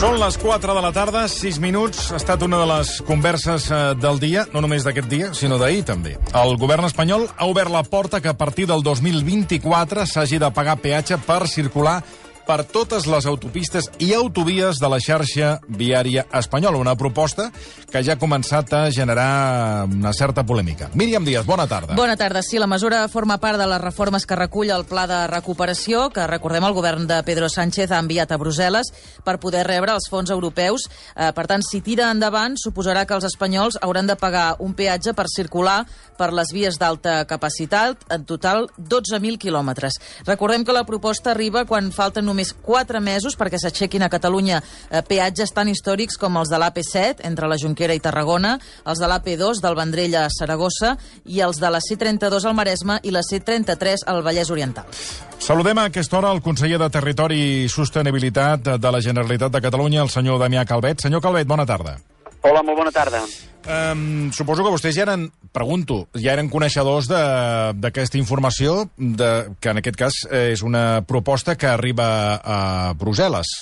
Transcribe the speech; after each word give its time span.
Són 0.00 0.14
les 0.16 0.38
4 0.40 0.72
de 0.72 0.80
la 0.80 0.94
tarda, 0.96 1.26
6 1.28 1.58
minuts. 1.60 2.06
Ha 2.08 2.16
estat 2.16 2.40
una 2.46 2.56
de 2.62 2.68
les 2.70 2.92
converses 3.04 3.66
eh, 3.68 3.80
del 4.00 4.16
dia, 4.22 4.46
no 4.54 4.62
només 4.64 4.86
d'aquest 4.86 5.10
dia, 5.10 5.26
sinó 5.36 5.58
d'ahir 5.60 5.82
també. 5.90 6.14
El 6.40 6.56
govern 6.56 6.86
espanyol 6.88 7.26
ha 7.36 7.48
obert 7.50 7.68
la 7.68 7.82
porta 7.84 8.22
que 8.24 8.30
a 8.32 8.36
partir 8.38 8.64
del 8.70 8.80
2024 8.80 10.06
s'hagi 10.08 10.40
de 10.40 10.48
pagar 10.56 10.78
peatge 10.80 11.20
per 11.26 11.42
circular 11.52 11.98
per 12.50 12.64
totes 12.66 13.04
les 13.06 13.26
autopistes 13.30 13.86
i 14.02 14.08
autovies 14.16 14.80
de 14.82 14.88
la 14.90 14.98
xarxa 14.98 15.52
viària 15.70 16.24
espanyola. 16.34 16.80
Una 16.82 16.96
proposta 16.98 17.46
que 17.90 18.02
ja 18.02 18.16
ha 18.16 18.18
començat 18.18 18.72
a 18.74 18.80
generar 18.90 19.86
una 19.86 20.10
certa 20.16 20.42
polèmica. 20.46 20.88
Míriam 20.98 21.22
Díaz, 21.26 21.46
bona 21.46 21.68
tarda. 21.70 21.94
Bona 21.94 22.16
tarda. 22.18 22.42
Sí, 22.42 22.58
la 22.58 22.66
mesura 22.66 23.04
forma 23.08 23.36
part 23.38 23.58
de 23.60 23.68
les 23.70 23.80
reformes 23.82 24.26
que 24.26 24.38
recull 24.38 24.72
el 24.74 24.82
pla 24.84 25.06
de 25.06 25.20
recuperació 25.30 26.08
que, 26.10 26.26
recordem, 26.26 26.66
el 26.66 26.74
govern 26.74 27.06
de 27.06 27.20
Pedro 27.26 27.46
Sánchez 27.48 27.92
ha 27.92 28.00
enviat 28.02 28.34
a 28.34 28.38
Brussel·les 28.40 28.90
per 29.22 29.38
poder 29.38 29.62
rebre 29.68 29.94
els 29.94 30.10
fons 30.10 30.30
europeus. 30.34 30.88
Eh, 31.14 31.30
per 31.36 31.46
tant, 31.46 31.62
si 31.62 31.82
tira 31.86 32.10
endavant, 32.10 32.58
suposarà 32.58 33.06
que 33.06 33.14
els 33.14 33.28
espanyols 33.30 33.78
hauran 33.80 34.10
de 34.10 34.18
pagar 34.18 34.56
un 34.58 34.74
peatge 34.74 35.14
per 35.14 35.28
circular 35.30 35.84
per 36.18 36.32
les 36.34 36.50
vies 36.52 36.78
d'alta 36.82 37.22
capacitat, 37.30 38.02
en 38.10 38.26
total 38.26 38.66
12.000 38.76 39.38
quilòmetres. 39.38 40.02
Recordem 40.26 40.66
que 40.66 40.74
la 40.74 40.86
proposta 40.88 41.30
arriba 41.30 41.64
quan 41.64 41.94
falten 41.94 42.26
només 42.26 42.39
només 42.40 42.54
4 42.64 43.00
mesos 43.04 43.36
perquè 43.36 43.58
s'aixequin 43.60 44.02
a 44.02 44.08
Catalunya 44.08 44.60
eh, 44.60 45.02
peatges 45.04 45.52
tan 45.52 45.68
històrics 45.68 46.16
com 46.18 46.38
els 46.40 46.48
de 46.48 46.58
l'AP7 46.60 47.26
entre 47.28 47.48
la 47.48 47.58
Jonquera 47.60 47.94
i 47.94 48.00
Tarragona, 48.00 48.56
els 48.86 49.00
de 49.00 49.08
l'AP2 49.10 49.60
del 49.60 49.76
Vendrell 49.76 50.16
a 50.16 50.28
Saragossa 50.32 50.96
i 51.26 51.42
els 51.44 51.60
de 51.60 51.70
la 51.70 51.82
C32 51.84 52.46
al 52.48 52.56
Maresme 52.56 53.00
i 53.04 53.12
la 53.12 53.20
C33 53.20 54.06
al 54.06 54.22
Vallès 54.24 54.50
Oriental. 54.50 54.88
Saludem 55.40 55.78
a 55.78 55.88
aquesta 55.90 56.18
hora 56.18 56.32
el 56.32 56.42
conseller 56.44 56.80
de 56.80 56.90
Territori 56.92 57.40
i 57.64 57.68
Sostenibilitat 57.68 58.76
de 58.80 58.92
la 58.92 59.00
Generalitat 59.00 59.52
de 59.52 59.60
Catalunya, 59.60 60.02
el 60.02 60.12
senyor 60.12 60.40
Damià 60.40 60.64
Calvet. 60.68 61.00
Senyor 61.00 61.22
Calvet, 61.24 61.48
bona 61.48 61.66
tarda. 61.68 61.98
Hola, 62.40 62.62
molt 62.64 62.78
bona 62.78 62.92
tarda. 62.92 63.20
Um, 63.68 64.30
suposo 64.32 64.64
que 64.64 64.72
vostès 64.72 64.96
ja 64.96 65.04
eren, 65.04 65.26
pregunto, 65.52 66.04
ja 66.14 66.34
eren 66.34 66.50
coneixedors 66.52 67.08
d'aquesta 67.10 68.18
informació, 68.20 68.86
de, 68.96 69.30
que 69.60 69.72
en 69.72 69.80
aquest 69.80 69.98
cas 69.98 70.18
és 70.30 70.64
una 70.66 71.02
proposta 71.06 71.56
que 71.58 71.68
arriba 71.70 72.08
a 72.40 72.58
Brussel·les. 72.98 73.52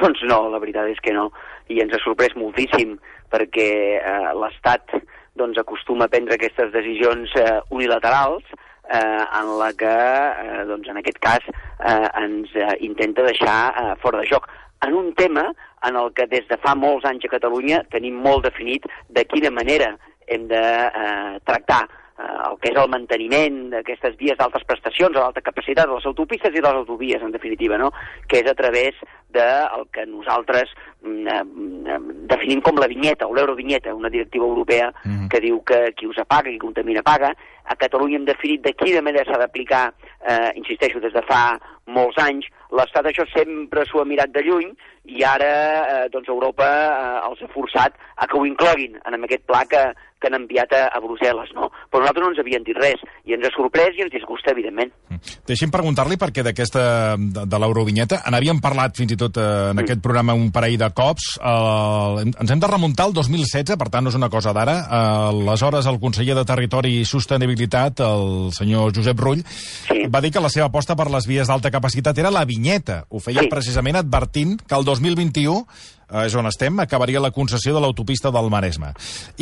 Doncs 0.00 0.24
no, 0.28 0.44
la 0.52 0.60
veritat 0.62 0.90
és 0.90 1.00
que 1.04 1.14
no, 1.14 1.30
i 1.70 1.80
ens 1.84 1.94
ha 1.94 2.02
sorprès 2.02 2.34
moltíssim, 2.38 2.96
perquè 3.32 3.70
eh, 3.98 4.30
l'Estat 4.38 4.96
doncs, 5.34 5.58
acostuma 5.58 6.06
a 6.06 6.12
prendre 6.12 6.36
aquestes 6.36 6.70
decisions 6.74 7.32
eh, 7.40 7.58
unilaterals, 7.74 8.44
eh, 8.86 9.24
en 9.40 9.54
la 9.58 9.72
que, 9.74 9.94
eh, 9.94 10.64
doncs, 10.68 10.90
en 10.90 11.00
aquest 11.00 11.18
cas, 11.22 11.46
eh, 11.48 12.08
ens 12.22 12.52
eh, 12.54 12.76
intenta 12.86 13.24
deixar 13.26 13.58
eh, 13.70 13.94
fora 14.02 14.22
de 14.22 14.30
joc 14.30 14.46
en 14.84 14.94
un 14.94 15.14
tema 15.14 15.52
en 15.84 15.96
el 15.96 16.12
que 16.12 16.26
des 16.26 16.46
de 16.48 16.58
fa 16.60 16.74
molts 16.76 17.06
anys 17.08 17.24
a 17.26 17.32
Catalunya 17.32 17.82
tenim 17.92 18.16
molt 18.20 18.44
definit 18.46 18.86
de 19.08 19.24
quina 19.28 19.52
manera 19.52 19.94
hem 20.26 20.48
de 20.48 20.60
eh, 20.60 21.40
tractar 21.44 21.82
eh, 21.84 22.50
el 22.50 22.58
que 22.60 22.72
és 22.72 22.80
el 22.80 22.90
manteniment 22.92 23.58
d'aquestes 23.74 24.16
vies 24.20 24.38
d'altes 24.38 24.64
prestacions 24.68 25.16
o 25.16 25.20
d'alta 25.20 25.44
capacitat 25.44 25.88
de 25.88 25.98
les 25.98 26.06
autopistes 26.10 26.54
i 26.54 26.60
de 26.60 26.66
les 26.66 26.80
autovies, 26.84 27.22
en 27.22 27.34
definitiva, 27.34 27.78
no? 27.78 27.92
que 28.28 28.42
és 28.42 28.50
a 28.50 28.56
través 28.58 28.98
del 29.34 29.86
que 29.92 30.06
nosaltres 30.06 30.70
mm, 31.02 31.26
eh, 31.26 31.98
definim 32.30 32.62
com 32.64 32.78
la 32.80 32.88
vinyeta 32.90 33.28
o 33.28 33.34
l'eurovinyeta, 33.34 33.94
una 33.94 34.12
directiva 34.12 34.46
europea 34.46 34.92
mm. 35.02 35.28
que 35.32 35.42
diu 35.44 35.60
que 35.66 35.92
qui 35.98 36.08
us 36.10 36.18
apaga, 36.22 36.50
qui 36.50 36.62
contamina 36.62 37.02
paga. 37.02 37.34
A 37.64 37.76
Catalunya 37.80 38.18
hem 38.20 38.26
definit 38.28 38.64
de 38.64 38.74
quina 38.76 39.00
manera 39.02 39.24
s'ha 39.24 39.40
d'aplicar, 39.40 39.86
eh, 40.20 40.52
insisteixo, 40.60 41.00
des 41.00 41.14
de 41.14 41.22
fa 41.24 41.58
molts 41.86 42.18
anys. 42.20 42.48
L'Estat 42.74 43.06
això 43.08 43.24
sempre 43.32 43.84
s'ho 43.86 44.00
ha 44.02 44.08
mirat 44.08 44.32
de 44.34 44.42
lluny 44.44 44.72
i 45.04 45.22
ara 45.24 45.52
eh, 45.84 46.08
doncs 46.12 46.28
Europa 46.32 46.66
eh, 46.66 47.28
els 47.28 47.44
ha 47.44 47.52
forçat 47.52 47.96
a 48.16 48.28
que 48.28 48.38
ho 48.38 48.44
incloguin 48.48 48.98
en 49.04 49.16
aquest 49.24 49.44
pla 49.48 49.64
que, 49.68 49.82
que 50.20 50.28
han 50.28 50.38
enviat 50.40 50.72
a, 50.76 50.82
a 50.92 51.00
Brussel·les, 51.04 51.52
no? 51.56 51.70
Però 51.88 52.02
nosaltres 52.02 52.24
no 52.24 52.32
ens 52.32 52.40
havien 52.40 52.64
dit 52.64 52.76
res, 52.76 53.00
i 53.24 53.36
ens 53.36 53.46
ha 53.48 53.52
sorprès 53.54 53.96
i 53.96 54.04
ens 54.04 54.12
disgusta, 54.12 54.52
evidentment. 54.52 54.92
Mm. 55.08 55.20
Deixi'm 55.48 55.72
preguntar-li, 55.72 56.20
perquè 56.20 56.44
d'aquesta, 56.44 56.84
de, 57.16 57.46
de 57.48 57.60
l'eurovinyeta, 57.60 58.20
en 58.28 58.36
havíem 58.36 58.60
parlat 58.64 58.96
fins 59.00 59.12
i 59.16 59.18
tot 59.20 59.23
eh, 59.32 59.70
en 59.70 59.76
mm. 59.76 59.84
aquest 59.84 60.02
programa 60.04 60.36
un 60.36 60.50
parell 60.52 60.76
de 60.80 60.90
cops, 60.92 61.34
eh, 61.40 62.24
ens 62.28 62.50
hem 62.50 62.60
de 62.60 62.70
remuntar 62.70 63.08
al 63.08 63.16
2016, 63.16 63.78
per 63.80 63.88
tant 63.88 64.04
no 64.04 64.12
és 64.12 64.18
una 64.18 64.30
cosa 64.32 64.52
d'ara, 64.52 64.76
eh, 64.84 65.00
aleshores 65.30 65.88
el 65.90 66.00
conseller 66.02 66.36
de 66.36 66.44
Territori 66.44 66.98
i 67.00 67.08
Sostenibilitat, 67.08 68.04
el 68.04 68.52
senyor 68.56 68.92
Josep 68.96 69.20
Rull, 69.20 69.42
sí. 69.88 70.04
va 70.12 70.20
dir 70.20 70.32
que 70.34 70.44
la 70.44 70.52
seva 70.52 70.68
aposta 70.68 70.96
per 70.98 71.10
les 71.12 71.26
vies 71.30 71.48
d'alta 71.48 71.72
capacitat 71.74 72.18
era 72.18 72.34
la 72.34 72.44
vinyeta. 72.44 73.04
Ho 73.08 73.22
feia 73.22 73.46
sí. 73.46 73.52
precisament 73.52 74.00
advertint 74.00 74.58
que 74.60 74.76
el 74.76 74.84
2021 74.84 75.64
eh, 75.64 76.03
és 76.22 76.34
on 76.38 76.46
estem, 76.46 76.78
acabaria 76.80 77.22
la 77.22 77.32
concessió 77.34 77.74
de 77.74 77.82
l'autopista 77.82 78.30
del 78.34 78.50
Maresme. 78.52 78.92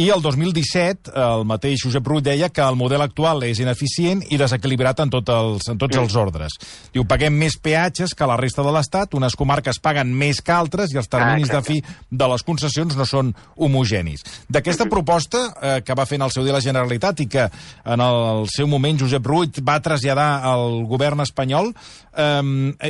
I 0.01 0.09
el 0.15 0.23
2017, 0.25 1.13
el 1.13 1.45
mateix 1.49 1.85
Josep 1.85 2.07
Rull 2.09 2.23
deia 2.25 2.49
que 2.49 2.65
el 2.65 2.79
model 2.81 3.05
actual 3.05 3.45
és 3.45 3.61
ineficient 3.61 4.23
i 4.33 4.39
desequilibrat 4.41 5.03
en, 5.05 5.13
tot 5.13 5.29
els, 5.33 5.69
en 5.69 5.81
tots 5.81 5.99
els 6.01 6.17
ordres. 6.17 6.57
Diu, 6.95 7.05
paguem 7.09 7.37
més 7.37 7.59
peatges 7.61 8.15
que 8.17 8.29
la 8.29 8.39
resta 8.41 8.65
de 8.65 8.73
l'Estat, 8.73 9.17
unes 9.19 9.37
comarques 9.37 9.81
paguen 9.83 10.15
més 10.17 10.41
que 10.41 10.55
altres 10.55 10.95
i 10.95 11.01
els 11.01 11.11
terminis 11.13 11.53
ah, 11.53 11.59
de 11.59 11.63
fi 11.67 11.81
de 12.11 12.31
les 12.33 12.47
concessions 12.47 12.97
no 12.97 13.07
són 13.09 13.35
homogenis. 13.57 14.25
D'aquesta 14.49 14.89
proposta 14.91 15.45
eh, 15.53 15.75
que 15.85 15.97
va 15.99 16.07
fer 16.09 16.21
en 16.21 16.27
el 16.29 16.35
seu 16.35 16.47
dia 16.47 16.57
la 16.57 16.65
Generalitat 16.65 17.21
i 17.25 17.29
que 17.29 17.49
en 17.85 18.05
el 18.05 18.47
seu 18.53 18.71
moment 18.71 19.01
Josep 19.03 19.27
Rull 19.27 19.51
va 19.67 19.81
traslladar 19.85 20.31
al 20.49 20.83
govern 20.89 21.21
espanyol, 21.25 21.73
eh, 22.17 22.41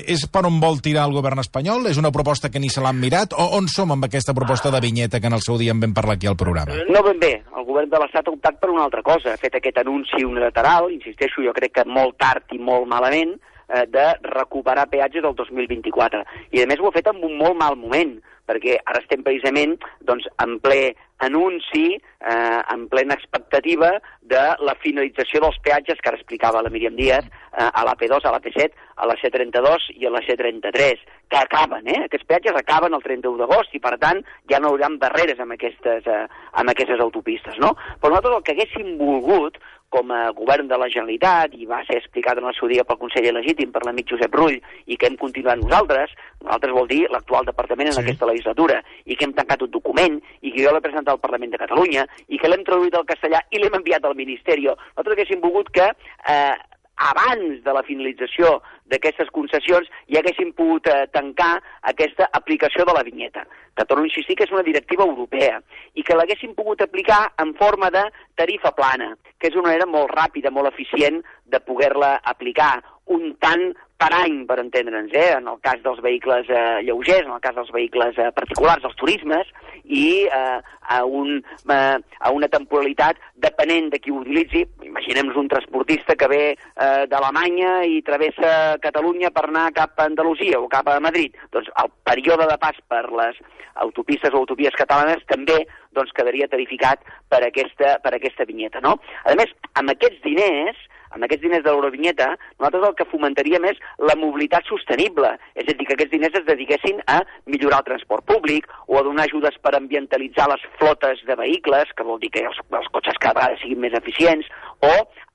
és 0.02 0.26
per 0.30 0.44
on 0.46 0.60
vol 0.62 0.80
tirar 0.84 1.08
el 1.08 1.16
govern 1.16 1.42
espanyol? 1.42 1.88
És 1.90 1.98
una 2.00 2.12
proposta 2.14 2.50
que 2.52 2.60
ni 2.62 2.70
se 2.70 2.84
l'han 2.84 3.00
mirat? 3.00 3.34
O 3.34 3.48
on 3.58 3.71
som 3.72 3.90
amb 3.92 4.04
aquesta 4.04 4.34
proposta 4.36 4.70
de 4.70 4.80
vinyeta 4.84 5.20
que 5.20 5.30
en 5.30 5.36
el 5.38 5.44
seu 5.44 5.56
dia 5.60 5.72
en 5.72 5.80
vam 5.80 5.94
parlar 5.96 6.18
aquí 6.18 6.28
al 6.28 6.36
programa? 6.36 6.76
No 6.92 7.02
ben 7.06 7.20
bé. 7.20 7.32
El 7.56 7.64
govern 7.68 7.88
de 7.90 8.00
l'Estat 8.02 8.28
ha 8.28 8.34
optat 8.34 8.58
per 8.60 8.70
una 8.70 8.84
altra 8.84 9.02
cosa. 9.06 9.32
Ha 9.32 9.40
fet 9.40 9.56
aquest 9.56 9.80
anunci 9.80 10.24
unilateral, 10.24 10.90
insisteixo, 10.92 11.44
jo 11.46 11.54
crec 11.56 11.78
que 11.78 11.86
molt 11.88 12.18
tard 12.20 12.52
i 12.52 12.60
molt 12.60 12.86
malament, 12.90 13.34
eh, 13.68 13.86
de 13.88 14.06
recuperar 14.28 14.88
peatges 14.92 15.24
del 15.24 15.34
2024. 15.38 16.24
I 16.52 16.62
a 16.62 16.68
més 16.68 16.80
ho 16.80 16.90
ha 16.90 16.94
fet 16.94 17.08
en 17.08 17.22
un 17.24 17.38
molt 17.40 17.56
mal 17.58 17.78
moment, 17.80 18.18
perquè 18.48 18.78
ara 18.84 19.00
estem 19.00 19.22
precisament 19.24 19.78
doncs, 20.04 20.26
en 20.42 20.58
ple 20.60 20.92
anunci, 21.22 21.94
eh, 21.94 22.60
en 22.74 22.88
plena 22.88 23.14
expectativa 23.14 23.92
de 24.20 24.42
la 24.66 24.74
finalització 24.82 25.40
dels 25.44 25.58
peatges 25.64 26.00
que 26.02 26.10
ara 26.10 26.18
explicava 26.18 26.62
la 26.62 26.70
Míriam 26.74 26.96
Díaz 26.98 27.26
eh, 27.26 27.68
a 27.68 27.84
l'AP2, 27.86 28.26
a 28.26 28.32
l'AP7, 28.34 28.78
a 28.96 29.08
la 29.08 29.16
C32 29.20 29.90
i 29.96 30.06
a 30.06 30.12
la 30.14 30.22
C33, 30.26 31.04
que 31.30 31.38
acaben, 31.40 31.86
eh? 31.88 32.00
Aquests 32.06 32.26
peatges 32.28 32.58
acaben 32.58 32.94
el 32.94 33.04
31 33.04 33.38
d'agost 33.40 33.74
i, 33.74 33.82
per 33.82 33.96
tant, 34.02 34.22
ja 34.50 34.60
no 34.60 34.72
hi 34.72 34.76
haurà 34.76 34.90
barreres 35.04 35.38
amb 35.40 35.54
aquestes, 35.56 36.06
eh, 36.06 36.24
amb 36.60 36.74
aquestes 36.74 37.00
autopistes, 37.00 37.60
no? 37.62 37.76
Però 38.00 38.12
nosaltres 38.12 38.40
el 38.40 38.44
que 38.48 38.56
haguéssim 38.56 38.98
volgut 38.98 39.62
com 39.92 40.10
a 40.10 40.30
govern 40.32 40.68
de 40.70 40.78
la 40.80 40.88
Generalitat, 40.88 41.52
i 41.52 41.68
va 41.68 41.82
ser 41.84 41.98
explicat 42.00 42.40
en 42.40 42.48
el 42.48 42.56
seu 42.56 42.70
dia 42.70 42.84
pel 42.88 42.98
conseller 43.00 43.34
legítim, 43.36 43.68
per 43.74 43.82
l'amic 43.84 44.08
Josep 44.14 44.32
Rull, 44.38 44.56
i 44.88 44.96
que 44.96 45.10
hem 45.10 45.18
continuat 45.20 45.60
nosaltres, 45.60 46.14
nosaltres 46.40 46.72
vol 46.78 46.88
dir 46.88 47.02
l'actual 47.12 47.44
departament 47.48 47.90
en 47.90 47.98
sí. 47.98 48.00
aquesta 48.00 48.28
legislatura, 48.30 48.80
i 49.04 49.18
que 49.18 49.28
hem 49.28 49.36
tancat 49.36 49.66
un 49.66 49.74
document, 49.74 50.16
i 50.40 50.54
que 50.54 50.64
jo 50.64 50.72
l'he 50.72 50.84
presentat 50.84 51.11
al 51.12 51.22
Parlament 51.22 51.54
de 51.54 51.62
Catalunya, 51.62 52.06
i 52.28 52.40
que 52.40 52.50
l'hem 52.50 52.66
traduït 52.66 52.96
al 52.98 53.08
castellà 53.08 53.42
i 53.50 53.60
l'hem 53.60 53.80
enviat 53.80 54.04
al 54.04 54.18
Ministeri. 54.18 54.68
Nosaltres 54.68 55.16
haguéssim 55.16 55.42
volgut 55.44 55.70
que 55.74 55.88
eh, 55.88 56.54
abans 57.02 57.62
de 57.64 57.72
la 57.74 57.82
finalització 57.86 58.60
d'aquestes 58.92 59.30
concessions 59.34 59.88
ja 60.12 60.20
haguéssim 60.20 60.52
pogut 60.56 60.86
eh, 60.90 61.06
tancar 61.14 61.56
aquesta 61.90 62.28
aplicació 62.38 62.84
de 62.86 62.94
la 62.94 63.02
vinyeta, 63.06 63.44
que 63.74 63.86
torno 63.88 64.04
a 64.04 64.10
insistir 64.10 64.36
que 64.36 64.46
és 64.46 64.54
una 64.54 64.64
directiva 64.66 65.06
europea, 65.08 65.60
i 65.94 66.04
que 66.06 66.16
l'haguéssim 66.16 66.54
pogut 66.54 66.84
aplicar 66.84 67.24
en 67.42 67.54
forma 67.58 67.90
de 67.90 68.04
tarifa 68.38 68.74
plana, 68.76 69.12
que 69.38 69.50
és 69.50 69.56
una 69.58 69.70
manera 69.70 69.88
molt 69.88 70.12
ràpida, 70.14 70.52
molt 70.52 70.70
eficient 70.72 71.22
de 71.44 71.60
poder-la 71.64 72.18
aplicar, 72.34 72.76
un 73.10 73.34
tant 73.42 73.72
per 74.02 74.10
any, 74.18 74.40
per 74.48 74.58
entendre'ns, 74.58 75.12
eh? 75.14 75.28
en 75.36 75.46
el 75.46 75.60
cas 75.62 75.82
dels 75.84 76.00
vehicles 76.02 76.48
eh, 76.50 76.80
lleugers, 76.82 77.26
en 77.28 77.36
el 77.36 77.42
cas 77.44 77.54
dels 77.54 77.70
vehicles 77.74 78.18
eh, 78.18 78.32
particulars, 78.34 78.82
dels 78.82 78.98
turismes, 78.98 79.50
i 79.84 80.24
eh, 80.26 80.58
a, 80.58 80.98
un, 81.06 81.38
eh, 81.70 81.98
a 82.18 82.32
una 82.34 82.48
temporalitat 82.50 83.20
depenent 83.44 83.92
de 83.92 84.00
qui 84.02 84.10
ho 84.10 84.18
utilitzi. 84.24 84.64
Imaginem-nos 84.88 85.38
un 85.38 85.50
transportista 85.52 86.16
que 86.18 86.30
ve 86.32 86.42
eh, 86.50 87.04
d'Alemanya 87.10 87.82
i 87.86 88.00
travessa 88.06 88.78
Catalunya 88.82 89.30
per 89.30 89.46
anar 89.48 89.68
cap 89.76 89.98
a 89.98 90.08
Andalusia 90.10 90.58
o 90.58 90.70
cap 90.72 90.90
a 90.90 90.98
Madrid. 91.02 91.38
Doncs 91.54 91.70
el 91.84 91.92
període 92.02 92.48
de 92.50 92.58
pas 92.62 92.78
per 92.90 93.04
les 93.14 93.38
autopistes 93.86 94.34
o 94.34 94.42
autovies 94.42 94.74
catalanes 94.76 95.22
també 95.30 95.62
doncs, 95.94 96.10
quedaria 96.16 96.50
tarificat 96.50 97.06
per 97.30 97.44
aquesta, 97.46 97.98
per 98.02 98.16
aquesta 98.16 98.48
vinyeta. 98.48 98.82
No? 98.82 98.98
A 99.24 99.36
més, 99.38 99.54
amb 99.78 99.94
aquests 99.94 100.24
diners 100.26 100.88
amb 101.12 101.26
aquests 101.26 101.44
diners 101.44 101.64
de 101.64 101.72
l'Eurovinyeta, 101.72 102.28
nosaltres 102.58 102.86
el 102.88 102.96
que 102.98 103.08
fomentaríem 103.10 103.66
és 103.70 103.80
la 104.10 104.16
mobilitat 104.18 104.68
sostenible, 104.68 105.34
és 105.54 105.66
a 105.66 105.76
dir, 105.76 105.86
que 105.88 105.96
aquests 105.96 106.14
diners 106.14 106.38
es 106.40 106.46
dediquessin 106.48 107.02
a 107.12 107.20
millorar 107.46 107.82
el 107.82 107.88
transport 107.90 108.26
públic 108.28 108.68
o 108.86 108.98
a 108.98 109.04
donar 109.06 109.26
ajudes 109.28 109.58
per 109.62 109.74
ambientalitzar 109.76 110.48
les 110.52 110.64
flotes 110.80 111.22
de 111.28 111.36
vehicles, 111.38 111.92
que 111.96 112.06
vol 112.08 112.20
dir 112.22 112.32
que 112.34 112.46
els, 112.48 112.60
els 112.72 112.88
cotxes 112.94 113.20
cada 113.20 113.40
vegada 113.40 113.60
siguin 113.62 113.82
més 113.84 113.96
eficients, 113.98 114.48
o 114.82 114.92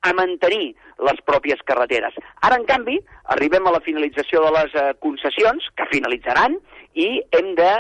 a 0.08 0.14
mantenir 0.18 0.74
les 1.08 1.22
pròpies 1.30 1.62
carreteres. 1.68 2.16
Ara, 2.42 2.58
en 2.58 2.66
canvi, 2.70 2.98
arribem 3.36 3.68
a 3.68 3.76
la 3.78 3.84
finalització 3.86 4.44
de 4.46 4.52
les 4.58 4.76
eh, 4.76 4.90
concessions, 5.04 5.70
que 5.78 5.90
finalitzaran, 5.94 6.58
i 6.98 7.10
hem 7.38 7.54
de 7.58 7.72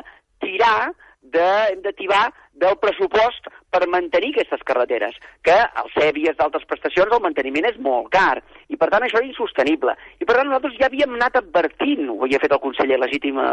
tirar 0.43 0.93
de, 1.21 1.47
hem 1.73 1.81
de 1.83 1.93
tibar 1.97 2.27
del 2.61 2.77
pressupost 2.81 3.49
per 3.73 3.87
mantenir 3.91 4.31
aquestes 4.33 4.63
carreteres, 4.67 5.15
que 5.43 5.55
al 5.55 5.89
ser 5.93 6.11
vies 6.15 6.37
d'altres 6.37 6.65
prestacions 6.69 7.11
el 7.13 7.23
manteniment 7.23 7.67
és 7.69 7.79
molt 7.83 8.09
car, 8.13 8.39
i 8.71 8.77
per 8.79 8.89
tant 8.93 9.03
això 9.03 9.19
és 9.21 9.29
insostenible. 9.31 9.95
I 10.21 10.25
per 10.25 10.37
tant 10.37 10.47
nosaltres 10.49 10.77
ja 10.79 10.87
havíem 10.87 11.17
anat 11.17 11.39
advertint, 11.41 12.07
ho 12.09 12.19
havia 12.23 12.41
fet 12.43 12.55
el 12.55 12.63
conseller 12.63 12.99
legítim 13.01 13.39
eh, 13.43 13.49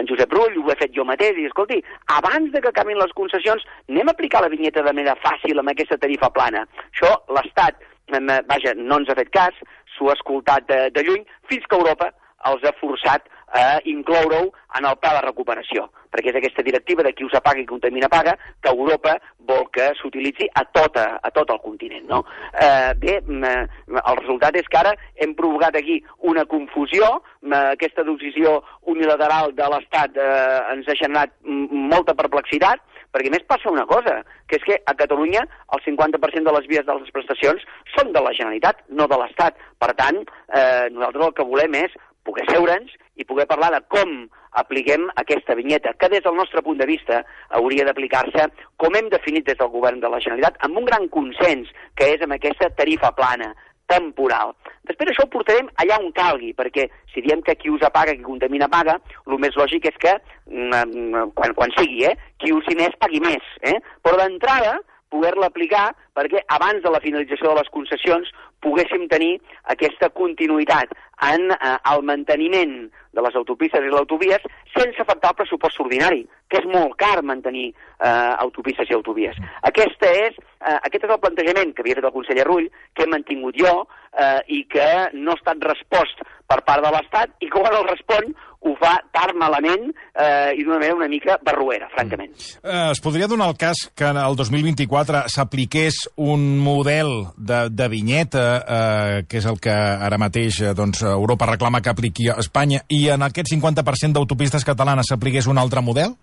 en 0.00 0.08
Josep 0.10 0.32
Rull, 0.32 0.56
ho 0.62 0.72
he 0.72 0.78
fet 0.80 0.94
jo 0.96 1.04
mateix, 1.08 1.36
i 1.36 1.48
escolti, 1.50 1.82
abans 2.16 2.52
de 2.54 2.62
que 2.64 2.74
canvin 2.76 3.00
les 3.00 3.14
concessions, 3.18 3.66
anem 3.90 4.08
a 4.08 4.16
aplicar 4.16 4.42
la 4.44 4.52
vinyeta 4.52 4.82
de 4.82 4.92
manera 4.92 5.18
fàcil 5.24 5.60
amb 5.60 5.74
aquesta 5.74 6.00
tarifa 6.00 6.32
plana. 6.32 6.64
Això 6.88 7.12
l'Estat, 7.36 7.84
eh, 8.12 8.22
vaja, 8.48 8.74
no 8.78 9.02
ens 9.02 9.12
ha 9.12 9.18
fet 9.20 9.34
cas, 9.34 9.60
s'ho 9.96 10.08
ha 10.08 10.16
escoltat 10.16 10.68
de, 10.70 10.86
de 10.94 11.04
lluny, 11.04 11.26
fins 11.50 11.66
que 11.68 11.76
Europa 11.76 12.12
els 12.48 12.64
ha 12.64 12.76
forçat 12.80 13.26
a 13.54 13.80
incloure-ho 13.84 14.50
en 14.78 14.84
el 14.84 14.96
pla 15.00 15.14
de 15.16 15.22
recuperació, 15.24 15.86
perquè 16.12 16.32
és 16.32 16.38
aquesta 16.40 16.64
directiva 16.66 17.04
de 17.04 17.14
qui 17.16 17.24
us 17.24 17.36
apaga 17.38 17.62
i 17.62 17.68
contamina 17.68 18.10
paga 18.12 18.34
que 18.60 18.72
Europa 18.72 19.16
vol 19.48 19.66
que 19.72 19.88
s'utilitzi 20.00 20.48
a, 20.52 20.64
tota, 20.76 21.06
a 21.22 21.30
tot 21.32 21.50
el 21.54 21.60
continent. 21.64 22.04
No? 22.10 22.22
Eh, 22.52 22.92
bé, 23.00 23.16
el 23.24 24.20
resultat 24.20 24.58
és 24.60 24.68
que 24.68 24.80
ara 24.80 24.92
hem 25.16 25.34
provocat 25.38 25.78
aquí 25.80 26.02
una 26.28 26.44
confusió, 26.44 27.08
aquesta 27.48 28.04
decisió 28.04 28.58
unilateral 28.92 29.54
de 29.56 29.72
l'Estat 29.72 30.16
eh, 30.20 30.60
ens 30.74 30.88
ha 30.88 30.98
generat 31.00 31.34
molta 31.44 32.16
perplexitat, 32.18 32.84
perquè 33.12 33.30
més 33.32 33.46
passa 33.48 33.70
una 33.72 33.86
cosa, 33.88 34.20
que 34.48 34.58
és 34.58 34.64
que 34.66 34.76
a 34.84 34.94
Catalunya 34.98 35.44
el 35.74 35.82
50% 35.84 36.44
de 36.44 36.54
les 36.58 36.68
vies 36.68 36.84
de 36.84 36.96
les 36.98 37.14
prestacions 37.14 37.64
són 37.94 38.12
de 38.12 38.22
la 38.24 38.34
Generalitat, 38.36 38.84
no 38.88 39.08
de 39.08 39.18
l'Estat. 39.20 39.56
Per 39.80 39.92
tant, 39.96 40.20
eh, 40.52 40.88
nosaltres 40.92 41.26
el 41.28 41.34
que 41.38 41.48
volem 41.48 41.78
és 41.80 41.96
poder 42.28 42.44
seure'ns 42.50 42.92
i 43.16 43.26
poder 43.28 43.48
parlar 43.50 43.72
de 43.74 43.80
com 43.92 44.28
apliquem 44.60 45.06
aquesta 45.20 45.56
vinyeta, 45.58 45.94
que 45.98 46.10
des 46.12 46.24
del 46.24 46.36
nostre 46.36 46.62
punt 46.66 46.78
de 46.80 46.88
vista 46.88 47.22
hauria 47.56 47.86
d'aplicar-se 47.88 48.48
com 48.80 48.96
hem 48.96 49.08
definit 49.12 49.46
des 49.48 49.58
del 49.58 49.72
govern 49.72 50.00
de 50.00 50.10
la 50.12 50.20
Generalitat, 50.24 50.60
amb 50.66 50.78
un 50.80 50.88
gran 50.88 51.08
consens, 51.12 51.70
que 51.96 52.12
és 52.14 52.24
amb 52.24 52.36
aquesta 52.36 52.70
tarifa 52.78 53.12
plana, 53.16 53.52
temporal. 53.88 54.52
Després 54.88 55.12
això 55.12 55.24
ho 55.24 55.32
portarem 55.32 55.70
allà 55.80 55.96
on 56.02 56.10
calgui, 56.16 56.52
perquè 56.56 56.88
si 57.12 57.22
diem 57.24 57.40
que 57.44 57.56
qui 57.56 57.72
usa 57.72 57.88
paga, 57.94 58.12
qui 58.16 58.26
contamina 58.26 58.68
paga, 58.68 58.98
el 59.26 59.40
més 59.40 59.56
lògic 59.56 59.88
és 59.88 59.96
que, 60.02 60.14
mm, 60.52 61.32
quan, 61.38 61.54
quan 61.56 61.72
sigui, 61.78 62.04
eh, 62.04 62.16
qui 62.38 62.52
usi 62.52 62.76
més 62.76 62.94
pagui 63.00 63.20
més. 63.24 63.44
Eh? 63.62 63.78
Però 64.04 64.20
d'entrada, 64.20 64.78
poder-la 65.08 65.48
aplicar 65.48 65.94
perquè 66.16 66.42
abans 66.48 66.82
de 66.84 66.90
la 66.92 67.00
finalització 67.00 67.48
de 67.48 67.60
les 67.60 67.70
concessions 67.72 68.30
poguéssim 68.64 69.06
tenir 69.10 69.36
aquesta 69.74 70.10
continuïtat 70.14 70.94
en 71.28 71.50
eh, 71.54 71.76
el 71.92 72.04
manteniment 72.06 72.74
de 73.14 73.24
les 73.24 73.38
autopistes 73.40 73.84
i 73.84 73.90
les 73.90 74.00
autovies 74.00 74.44
sense 74.76 75.02
afectar 75.02 75.32
el 75.32 75.40
pressupost 75.40 75.80
ordinari, 75.84 76.24
que 76.48 76.62
és 76.62 76.68
molt 76.70 76.96
car 77.00 77.20
mantenir 77.22 77.68
eh, 77.70 78.34
autopistes 78.40 78.90
i 78.90 78.96
autovies. 78.96 79.38
Aquesta 79.68 80.10
és, 80.26 80.36
eh, 80.60 80.78
aquest 80.78 81.04
és 81.04 81.14
el 81.14 81.22
plantejament 81.22 81.74
que 81.74 81.84
havia 81.84 81.98
fet 81.98 82.08
el 82.08 82.14
conseller 82.14 82.46
Rull, 82.48 82.68
que 82.94 83.04
he 83.04 83.12
mantingut 83.12 83.58
jo 83.60 83.74
eh, 84.18 84.40
i 84.48 84.64
que 84.70 84.90
no 85.14 85.34
ha 85.34 85.40
estat 85.40 85.64
respost 85.68 86.24
per 86.48 86.62
part 86.66 86.84
de 86.84 86.92
l'Estat 86.94 87.34
i 87.44 87.48
que 87.48 87.60
quan 87.60 87.76
el 87.76 87.88
respon 87.88 88.32
ho 88.66 88.72
fa 88.80 88.96
tard 89.14 89.36
malament 89.38 89.86
eh, 89.88 90.56
i 90.58 90.64
d'una 90.64 90.80
manera 90.80 90.96
una 90.96 91.08
mica 91.10 91.36
barruera, 91.44 91.88
francament. 91.92 92.32
Mm. 92.34 92.64
Eh, 92.64 92.90
es 92.90 93.02
podria 93.04 93.28
donar 93.30 93.50
el 93.52 93.58
cas 93.60 93.84
que 93.94 94.08
el 94.10 94.38
2024 94.38 95.24
s'apliqués 95.30 96.00
un 96.16 96.58
model 96.58 97.12
de, 97.36 97.68
de 97.70 97.88
vinyeta, 97.92 98.46
eh, 98.58 99.26
que 99.30 99.38
és 99.38 99.46
el 99.46 99.60
que 99.62 99.74
ara 99.74 100.18
mateix 100.18 100.62
eh, 100.62 100.72
doncs, 100.74 101.04
Europa 101.06 101.52
reclama 101.52 101.82
que 101.82 101.92
apliqui 101.92 102.30
a 102.32 102.38
Espanya, 102.42 102.82
i 102.88 103.06
en 103.14 103.22
aquest 103.26 103.52
50% 103.54 104.18
d'autopistes 104.18 104.66
catalanes 104.66 105.12
s'apliqués 105.12 105.46
un 105.46 105.62
altre 105.62 105.84
model? 105.84 106.16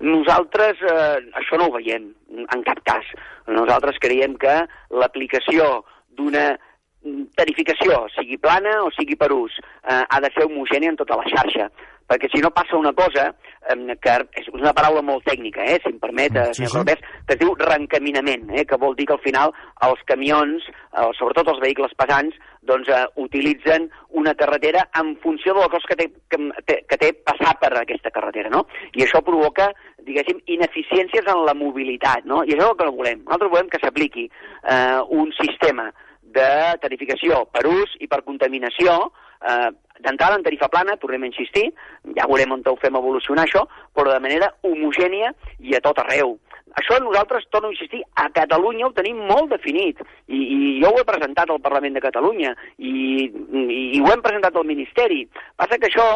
Nosaltres 0.00 0.80
eh, 0.82 1.18
això 1.40 1.58
no 1.58 1.68
ho 1.68 1.76
veiem, 1.76 2.10
en 2.38 2.64
cap 2.66 2.80
cas. 2.86 3.06
Nosaltres 3.50 3.98
creiem 4.02 4.36
que 4.38 4.54
l'aplicació 4.94 5.68
d'una 6.18 6.52
tarificació, 7.38 8.04
sigui 8.14 8.38
plana 8.42 8.80
o 8.84 8.90
sigui 8.94 9.16
per 9.18 9.30
ús, 9.32 9.54
eh, 9.84 10.02
ha 10.02 10.20
de 10.20 10.30
ser 10.34 10.46
homogènia 10.46 10.92
en 10.92 10.98
tota 10.98 11.18
la 11.18 11.26
xarxa, 11.30 11.68
perquè 12.08 12.30
si 12.32 12.40
no 12.40 12.50
passa 12.56 12.78
una 12.78 12.94
cosa, 12.96 13.28
eh, 13.68 13.96
que 14.00 14.16
és 14.40 14.48
una 14.54 14.72
paraula 14.76 15.02
molt 15.04 15.26
tècnica, 15.28 15.64
eh, 15.64 15.78
si 15.82 15.92
em 15.92 15.98
permet, 16.00 16.36
eh, 16.36 16.54
sí, 16.56 16.66
sí. 16.66 16.76
Robert, 16.76 17.04
que 17.26 17.36
es 17.36 17.40
diu 17.40 17.54
reencaminament, 17.60 18.48
eh, 18.56 18.64
que 18.64 18.80
vol 18.80 18.96
dir 18.96 19.06
que 19.06 19.18
al 19.18 19.24
final 19.24 19.52
els 19.88 20.04
camions, 20.08 20.64
eh, 20.68 21.08
sobretot 21.18 21.52
els 21.52 21.60
vehicles 21.64 21.92
pesants, 22.00 22.36
doncs 22.68 22.88
eh, 22.88 23.04
utilitzen 23.16 23.88
una 24.20 24.34
carretera 24.34 24.88
en 25.00 25.14
funció 25.22 25.54
de 25.54 25.60
la 25.60 25.68
cosa 25.72 25.88
que 25.88 25.98
té, 26.00 26.08
que, 26.28 26.80
que 26.88 27.00
té 27.00 27.12
passar 27.24 27.54
per 27.60 27.72
aquesta 27.76 28.12
carretera, 28.14 28.50
no? 28.52 28.66
I 28.96 29.04
això 29.04 29.22
provoca 29.24 29.70
diguéssim, 30.08 30.40
ineficiències 30.56 31.28
en 31.28 31.44
la 31.46 31.54
mobilitat, 31.54 32.26
no? 32.28 32.42
I 32.44 32.54
això 32.54 32.64
és 32.64 32.70
el 32.72 32.76
que 32.78 32.88
no 32.88 32.96
volem. 32.98 33.24
Nosaltres 33.24 33.52
volem 33.54 33.72
que 33.72 33.80
s'apliqui 33.82 34.28
eh, 34.28 35.00
un 35.20 35.32
sistema 35.36 35.90
de 36.38 36.48
tarificació 36.82 37.44
per 37.52 37.64
ús 37.68 37.94
i 38.04 38.08
per 38.10 38.22
contaminació, 38.26 38.96
eh, 39.40 39.70
d'entrada 40.04 40.36
en 40.38 40.44
tarifa 40.46 40.68
plana, 40.72 40.96
tornem 40.96 41.24
a 41.24 41.30
insistir, 41.30 41.68
ja 42.16 42.26
veurem 42.26 42.52
on 42.56 42.64
ho 42.66 42.76
fem 42.82 42.96
evolucionar 42.98 43.46
això, 43.46 43.64
però 43.94 44.12
de 44.14 44.20
manera 44.24 44.52
homogènia 44.62 45.32
i 45.58 45.74
a 45.76 45.82
tot 45.84 45.98
arreu. 46.04 46.36
Això 46.78 46.98
nosaltres, 47.00 47.46
torno 47.50 47.70
a 47.70 47.72
insistir, 47.72 48.02
a 48.14 48.28
Catalunya 48.30 48.86
ho 48.86 48.92
tenim 48.94 49.18
molt 49.30 49.50
definit, 49.50 50.02
i, 50.28 50.38
i 50.38 50.58
jo 50.82 50.92
ho 50.92 51.00
he 51.00 51.06
presentat 51.08 51.50
al 51.50 51.62
Parlament 51.64 51.96
de 51.96 52.04
Catalunya, 52.04 52.54
i, 52.78 52.92
i, 53.26 53.62
i 53.96 54.02
ho 54.02 54.12
hem 54.12 54.22
presentat 54.22 54.56
al 54.56 54.68
Ministeri. 54.68 55.24
Passa 55.56 55.78
que 55.80 55.88
això, 55.90 56.08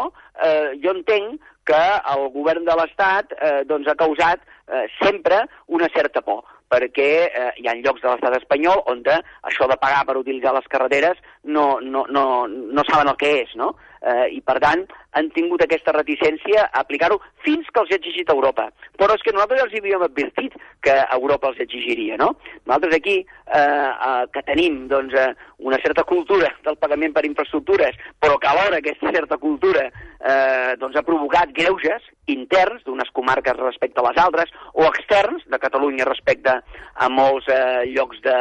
eh, 0.45 0.75
jo 0.85 0.95
entenc 0.95 1.41
que 1.67 1.83
el 2.15 2.29
govern 2.35 2.67
de 2.69 2.77
l'Estat 2.79 3.35
eh, 3.39 3.61
doncs 3.71 3.89
ha 3.89 3.99
causat 3.99 4.43
eh, 4.43 4.87
sempre 5.01 5.45
una 5.67 5.89
certa 5.95 6.23
por 6.23 6.43
perquè 6.73 7.11
eh, 7.29 7.49
hi 7.61 7.69
ha 7.69 7.77
llocs 7.79 8.03
de 8.03 8.09
l'estat 8.11 8.39
espanyol 8.41 8.83
on 8.93 9.05
de, 9.07 9.19
això 9.49 9.69
de 9.71 9.79
pagar 9.81 10.03
per 10.09 10.19
utilitzar 10.21 10.55
les 10.57 10.69
carreteres 10.73 11.21
no, 11.45 11.67
no, 11.85 12.07
no, 12.09 12.25
no 12.49 12.87
saben 12.89 13.13
el 13.13 13.19
que 13.21 13.35
és, 13.45 13.57
no? 13.61 13.75
Eh, 14.03 14.35
I, 14.35 14.41
per 14.43 14.57
tant, 14.59 14.81
han 15.15 15.29
tingut 15.31 15.63
aquesta 15.63 15.93
reticència 15.95 16.65
a 16.65 16.81
aplicar-ho 16.83 17.21
fins 17.45 17.69
que 17.71 17.83
els 17.85 17.93
ha 17.93 17.99
exigit 18.01 18.31
Europa. 18.33 18.65
Però 18.99 19.15
és 19.15 19.23
que 19.23 19.35
nosaltres 19.35 19.63
els 19.63 19.77
havíem 19.79 20.03
advertit 20.03 20.57
que 20.83 20.97
Europa 21.15 21.53
els 21.53 21.61
exigiria, 21.63 22.17
no? 22.19 22.33
Nosaltres 22.65 22.97
aquí, 22.99 23.21
eh, 23.23 23.61
eh, 23.61 24.25
que 24.35 24.43
tenim 24.49 24.89
doncs, 24.91 25.15
eh, 25.15 25.35
una 25.59 25.79
certa 25.85 26.03
cultura 26.09 26.51
del 26.65 26.79
pagament 26.83 27.15
per 27.15 27.25
infraestructures, 27.29 27.95
però 28.19 28.41
que 28.43 28.51
alhora 28.51 28.81
aquesta 28.83 29.13
certa 29.15 29.39
cultura 29.39 29.87
eh, 29.87 30.75
doncs, 30.81 30.97
ha 30.97 31.07
provocat 31.07 31.55
greuges 31.55 32.03
interns 32.27 32.83
d'unes 32.83 33.11
comarques 33.15 33.59
respecte 33.61 34.03
a 34.03 34.09
les 34.09 34.19
altres 34.19 34.51
o 34.73 34.89
externs 34.89 35.47
de 35.47 35.63
Catalunya 35.63 36.09
respecte 36.09 36.59
a 36.59 37.09
molts 37.09 37.47
eh, 37.51 37.87
llocs 37.95 38.19
de, 38.27 38.39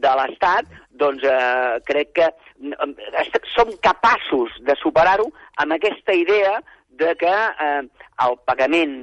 de 0.00 0.14
l'Estat, 0.20 0.70
doncs 1.00 1.24
eh, 1.26 1.80
crec 1.88 2.12
que 2.20 2.28
eh, 2.28 3.42
som 3.54 3.72
capaços 3.82 4.54
de 4.66 4.76
superar-ho 4.80 5.30
amb 5.62 5.76
aquesta 5.76 6.14
idea 6.16 6.60
de 7.00 7.14
que 7.20 7.34
eh, 7.34 7.82
el 8.26 8.38
pagament 8.46 8.96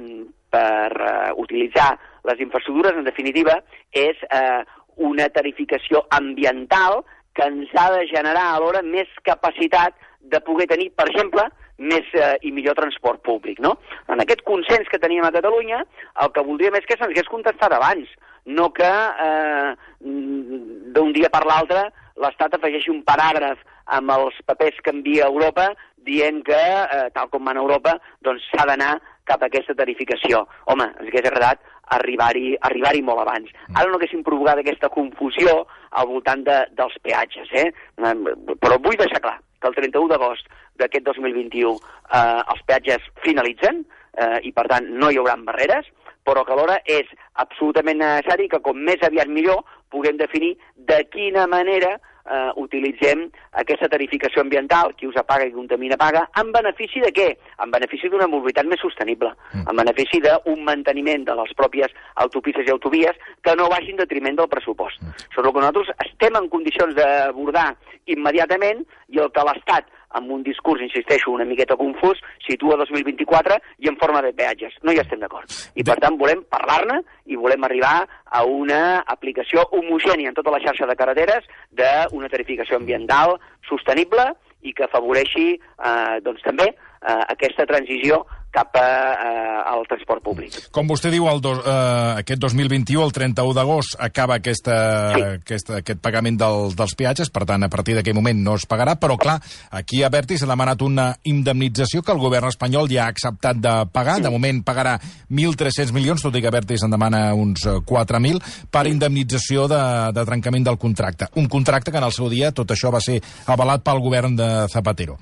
per 0.50 0.92
eh, 0.94 1.30
utilitzar 1.36 1.92
les 2.28 2.40
infraestructures, 2.44 2.96
en 2.96 3.06
definitiva, 3.06 3.58
és 3.92 4.18
eh, 4.30 4.64
una 5.08 5.28
tarificació 5.34 6.04
ambiental 6.14 7.02
que 7.34 7.46
ens 7.46 7.70
ha 7.78 7.88
de 7.94 8.06
generar 8.10 8.50
alhora 8.52 8.82
més 8.82 9.10
capacitat 9.26 9.94
de 10.28 10.40
poder 10.44 10.66
tenir, 10.70 10.90
per 10.98 11.06
exemple, 11.08 11.44
més 11.78 12.06
eh, 12.18 12.34
i 12.42 12.50
millor 12.52 12.74
transport 12.78 13.22
públic, 13.22 13.60
no? 13.62 13.76
En 14.10 14.20
aquest 14.22 14.42
consens 14.46 14.90
que 14.90 14.98
teníem 14.98 15.26
a 15.26 15.34
Catalunya, 15.34 15.84
el 16.24 16.32
que 16.34 16.44
voldríem 16.44 16.74
és 16.78 16.88
que 16.88 16.98
se'ns 16.98 17.12
hagués 17.12 17.30
contestat 17.30 17.74
abans, 17.74 18.10
no 18.48 18.70
que 18.72 18.88
eh, 18.88 19.72
d'un 20.00 21.12
dia 21.16 21.30
per 21.32 21.44
l'altre 21.46 21.88
l'Estat 22.18 22.56
afegeixi 22.56 22.90
un 22.90 23.04
paràgraf 23.06 23.60
amb 23.98 24.12
els 24.12 24.36
papers 24.48 24.80
que 24.84 24.92
envia 24.92 25.28
Europa 25.28 25.70
dient 26.08 26.42
que, 26.44 26.58
eh, 26.58 27.08
tal 27.14 27.28
com 27.32 27.44
va 27.44 27.54
a 27.54 27.62
Europa, 27.62 27.98
doncs 28.24 28.44
s'ha 28.50 28.66
d'anar 28.66 28.96
cap 29.28 29.42
a 29.42 29.48
aquesta 29.50 29.74
tarificació. 29.74 30.46
Home, 30.72 30.86
ens 30.88 31.10
hagués 31.10 31.26
agradat 31.28 31.60
arribar-hi 31.98 32.56
arribar, 32.68 32.92
-hi, 32.94 33.02
molt 33.02 33.20
abans. 33.20 33.50
Mm. 33.50 33.76
Ara 33.76 33.90
no 33.90 33.96
haguéssim 33.96 34.22
provocat 34.22 34.58
aquesta 34.58 34.88
confusió 34.88 35.66
al 35.90 36.06
voltant 36.06 36.44
de, 36.44 36.58
dels 36.72 36.96
peatges, 37.02 37.48
eh? 37.52 37.72
Però 37.96 38.80
vull 38.80 38.96
deixar 38.96 39.20
clar 39.20 39.38
que 39.60 39.68
el 39.68 39.74
31 39.74 40.08
d'agost 40.08 40.46
d'aquest 40.76 41.04
2021 41.04 41.76
eh, 41.76 42.40
els 42.52 42.62
peatges 42.66 43.02
finalitzen 43.24 43.84
eh, 44.16 44.38
i, 44.42 44.52
per 44.52 44.66
tant, 44.68 44.86
no 45.00 45.10
hi 45.10 45.18
haurà 45.18 45.36
barreres, 45.44 45.86
però 46.28 46.44
que 46.44 46.52
alhora 46.52 46.78
és 46.84 47.08
absolutament 47.40 48.02
necessari 48.02 48.50
que, 48.52 48.60
com 48.60 48.76
més 48.76 49.00
aviat 49.06 49.32
millor, 49.32 49.64
puguem 49.88 50.20
definir 50.20 50.54
de 50.90 51.00
quina 51.08 51.46
manera 51.48 51.96
eh, 52.28 52.50
utilitzem 52.60 53.24
aquesta 53.62 53.88
tarificació 53.88 54.42
ambiental, 54.44 54.92
qui 54.98 55.08
us 55.08 55.16
apaga 55.20 55.46
i 55.48 55.54
contamina 55.54 55.96
paga, 56.00 56.26
en 56.40 56.52
benefici 56.52 57.00
de 57.04 57.10
què? 57.16 57.28
En 57.64 57.72
benefici 57.72 58.10
d'una 58.12 58.28
mobilitat 58.30 58.68
més 58.68 58.82
sostenible, 58.84 59.32
mm. 59.54 59.66
en 59.70 59.82
benefici 59.82 60.20
d'un 60.24 60.64
manteniment 60.66 61.24
de 61.28 61.36
les 61.40 61.54
pròpies 61.58 61.94
autopistes 62.26 62.68
i 62.68 62.74
autovies 62.74 63.16
que 63.42 63.56
no 63.56 63.70
vagin 63.72 63.96
en 63.96 64.02
detriment 64.04 64.36
del 64.38 64.50
pressupost. 64.52 65.00
Mm. 65.02 65.28
Això 65.30 65.40
és 65.40 65.46
el 65.46 65.54
que 65.54 65.64
nosaltres 65.64 65.94
estem 66.06 66.40
en 66.42 66.50
condicions 66.52 66.98
d'abordar 66.98 67.70
immediatament 68.08 68.84
i 69.08 69.22
el 69.24 69.32
que 69.32 69.48
l'Estat 69.48 69.88
amb 70.16 70.30
un 70.32 70.42
discurs, 70.42 70.82
insisteixo, 70.82 71.30
una 71.32 71.44
miqueta 71.44 71.76
confús, 71.76 72.20
situa 72.46 72.78
2024 72.80 73.58
i 73.84 73.90
en 73.90 73.98
forma 74.00 74.22
de 74.24 74.32
peatges. 74.32 74.78
No 74.82 74.92
hi 74.92 75.00
estem 75.02 75.20
d'acord. 75.20 75.52
I 75.74 75.84
per 75.84 75.98
tant 76.02 76.18
volem 76.20 76.44
parlar-ne 76.48 77.00
i 77.26 77.36
volem 77.36 77.64
arribar 77.68 77.94
a 78.24 78.44
una 78.44 79.04
aplicació 79.06 79.66
homogènia 79.76 80.32
en 80.32 80.38
tota 80.38 80.54
la 80.54 80.62
xarxa 80.64 80.88
de 80.88 80.96
carreteres 80.98 81.48
d'una 81.70 82.30
tarificació 82.32 82.80
ambiental 82.80 83.36
sostenible 83.68 84.30
i 84.66 84.72
que 84.74 84.88
afavoreixi 84.88 85.48
eh, 85.54 86.18
doncs, 86.24 86.42
també 86.42 86.72
eh, 86.72 87.22
aquesta 87.34 87.66
transició 87.68 88.24
cap 88.50 88.74
a, 88.80 88.84
eh, 89.12 89.62
al 89.68 89.84
transport 89.86 90.22
públic. 90.24 90.54
Com 90.72 90.88
vostè 90.88 91.10
diu, 91.12 91.26
el 91.28 91.40
do, 91.44 91.52
eh, 91.60 92.14
aquest 92.22 92.40
2021, 92.40 93.04
el 93.04 93.12
31 93.12 93.52
d'agost, 93.54 93.96
acaba 94.00 94.36
aquesta, 94.40 95.12
Sí. 95.14 95.22
aquesta, 95.42 95.76
aquest 95.82 96.00
pagament 96.00 96.38
del, 96.40 96.74
dels 96.74 96.94
peatges, 96.94 97.30
per 97.30 97.44
tant, 97.44 97.62
a 97.62 97.68
partir 97.68 97.94
d'aquell 97.94 98.14
moment 98.16 98.40
no 98.42 98.54
es 98.56 98.66
pagarà, 98.66 98.96
però, 98.98 99.18
clar, 99.18 99.40
aquí 99.70 100.02
a 100.02 100.08
Berti 100.08 100.38
s'ha 100.38 100.46
demanat 100.46 100.80
una 100.82 101.10
indemnització 101.24 102.02
que 102.02 102.12
el 102.12 102.18
govern 102.18 102.48
espanyol 102.48 102.88
ja 102.90 103.04
ha 103.04 103.08
acceptat 103.12 103.56
de 103.56 103.74
pagar. 103.92 104.20
De 104.22 104.30
moment 104.30 104.62
pagarà 104.64 104.98
1.300 105.30 105.92
milions, 105.92 106.22
tot 106.22 106.34
i 106.34 106.42
que 106.42 106.50
Berti 106.50 106.78
se'n 106.78 106.90
demana 106.90 107.34
uns 107.34 107.66
eh, 107.66 107.78
4.000, 107.84 108.40
per 108.70 108.86
indemnització 108.86 109.68
de, 109.68 110.12
de 110.16 110.24
trencament 110.24 110.64
del 110.64 110.78
contracte. 110.78 111.28
Un 111.36 111.48
contracte 111.48 111.92
que 111.92 111.98
en 111.98 112.04
el 112.04 112.12
seu 112.12 112.28
dia 112.32 112.52
tot 112.52 112.70
això 112.70 112.90
va 112.90 113.00
ser 113.04 113.20
avalat 113.46 113.84
pel 113.84 114.00
govern 114.00 114.36
de 114.36 114.66
Zapatero. 114.72 115.18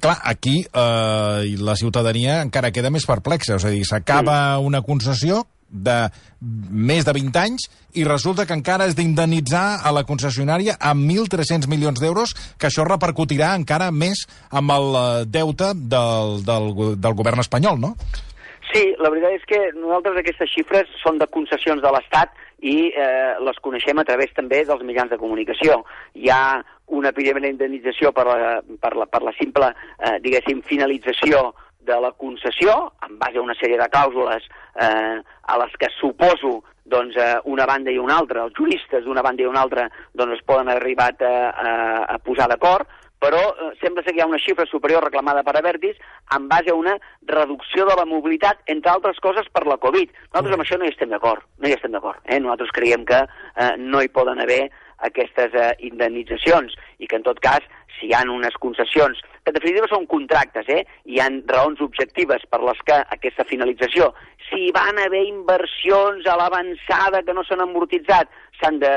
Clar, 0.00 0.16
aquí 0.24 0.64
eh, 0.72 1.56
la 1.60 1.76
ciutadania 1.76 2.40
encara 2.52 2.68
queda 2.70 2.92
més 2.92 3.08
perplexa. 3.08 3.56
És 3.56 3.64
a 3.64 3.72
dir, 3.72 3.82
s'acaba 3.88 4.60
una 4.60 4.82
concessió 4.84 5.46
de 5.72 6.10
més 6.52 7.06
de 7.08 7.14
20 7.16 7.38
anys 7.40 7.64
i 7.96 8.04
resulta 8.04 8.44
que 8.44 8.52
encara 8.52 8.84
has 8.84 8.96
d'indemnitzar 8.98 9.80
a 9.80 9.92
la 9.96 10.02
concessionària 10.04 10.76
amb 10.76 11.08
1.300 11.08 11.64
milions 11.72 12.02
d'euros, 12.02 12.34
que 12.60 12.68
això 12.68 12.84
repercutirà 12.84 13.54
encara 13.56 13.88
més 13.88 14.26
amb 14.50 14.74
el 14.76 14.90
eh, 14.92 15.06
deute 15.24 15.72
del, 15.72 16.44
del, 16.44 16.68
del 17.00 17.16
govern 17.16 17.40
espanyol, 17.40 17.80
no? 17.80 17.94
Sí, 18.68 18.84
la 19.00 19.08
veritat 19.12 19.38
és 19.38 19.48
que 19.48 19.62
nosaltres 19.76 20.20
aquestes 20.20 20.52
xifres 20.52 20.92
són 21.00 21.18
de 21.20 21.28
concessions 21.32 21.80
de 21.80 21.90
l'Estat 21.92 22.36
i 22.60 22.92
eh, 22.92 23.40
les 23.40 23.58
coneixem 23.64 23.98
a 24.00 24.04
través 24.08 24.32
també 24.36 24.62
dels 24.68 24.84
mitjans 24.84 25.10
de 25.12 25.18
comunicació. 25.20 25.82
Hi 26.20 26.30
ha 26.32 26.60
una 26.92 27.12
primera 27.16 27.48
indemnització 27.48 28.12
per 28.12 28.28
la, 28.28 28.60
per 28.80 28.94
la, 28.96 29.08
per 29.08 29.24
la 29.24 29.32
simple, 29.40 29.72
eh, 29.98 30.16
diguéssim, 30.24 30.60
finalització 30.68 31.50
de 31.86 32.00
la 32.00 32.12
concessió, 32.12 32.92
en 33.06 33.18
base 33.18 33.38
a 33.38 33.44
una 33.44 33.56
sèrie 33.58 33.78
de 33.80 33.88
clàusules 33.90 34.46
eh, 34.80 35.18
a 35.18 35.58
les 35.62 35.76
que 35.78 35.90
suposo 35.98 36.62
doncs, 36.84 37.16
eh, 37.16 37.38
una 37.44 37.66
banda 37.66 37.90
i 37.90 37.98
una 37.98 38.18
altra, 38.18 38.44
els 38.46 38.56
juristes 38.58 39.04
d'una 39.04 39.22
banda 39.22 39.42
i 39.42 39.50
una 39.50 39.62
altra, 39.62 39.88
doncs 40.14 40.38
es 40.38 40.44
poden 40.46 40.70
arribar 40.70 41.12
a, 41.12 41.32
a, 41.50 41.72
a 42.16 42.18
posar 42.22 42.48
d'acord, 42.50 42.88
però 43.22 43.40
eh, 43.54 43.70
sembla 43.80 44.02
que 44.02 44.14
hi 44.16 44.20
ha 44.20 44.26
una 44.26 44.40
xifra 44.42 44.66
superior 44.66 45.04
reclamada 45.06 45.44
per 45.46 45.54
Avertis 45.56 45.98
en 46.34 46.48
base 46.50 46.72
a 46.72 46.78
una 46.78 46.96
reducció 47.30 47.86
de 47.86 47.94
la 47.98 48.06
mobilitat, 48.08 48.64
entre 48.66 48.90
altres 48.90 49.20
coses, 49.22 49.46
per 49.54 49.62
la 49.70 49.78
Covid. 49.82 50.10
Nosaltres 50.32 50.56
amb 50.56 50.66
això 50.66 50.78
no 50.78 50.88
hi 50.88 50.94
estem 50.94 51.12
d'acord, 51.14 51.46
no 51.58 51.70
hi 51.70 51.76
estem 51.76 51.94
d'acord. 51.94 52.18
Eh? 52.26 52.40
Nosaltres 52.42 52.74
creiem 52.74 53.06
que 53.06 53.22
eh, 53.22 53.74
no 53.78 54.02
hi 54.02 54.10
poden 54.10 54.42
haver 54.42 54.64
aquestes 55.06 55.54
eh, 55.54 55.70
indemnitzacions 55.86 56.74
i 56.98 57.06
que, 57.06 57.20
en 57.20 57.26
tot 57.28 57.38
cas, 57.42 57.62
si 57.98 58.10
hi 58.10 58.16
ha 58.16 58.24
unes 58.26 58.58
concessions, 58.58 59.22
que 59.42 59.50
en 59.50 59.56
definitiva 59.58 59.88
són 59.90 60.06
contractes, 60.10 60.68
eh? 60.70 60.84
hi 61.04 61.18
han 61.22 61.40
raons 61.50 61.80
objectives 61.82 62.44
per 62.50 62.60
les 62.62 62.78
que 62.86 62.98
aquesta 63.16 63.46
finalització, 63.48 64.12
si 64.48 64.70
van 64.74 65.00
haver 65.02 65.24
inversions 65.26 66.26
a 66.30 66.36
l'avançada 66.38 67.22
que 67.26 67.34
no 67.34 67.44
s'han 67.46 67.64
amortitzat, 67.64 68.30
s'han 68.60 68.78
de, 68.82 68.92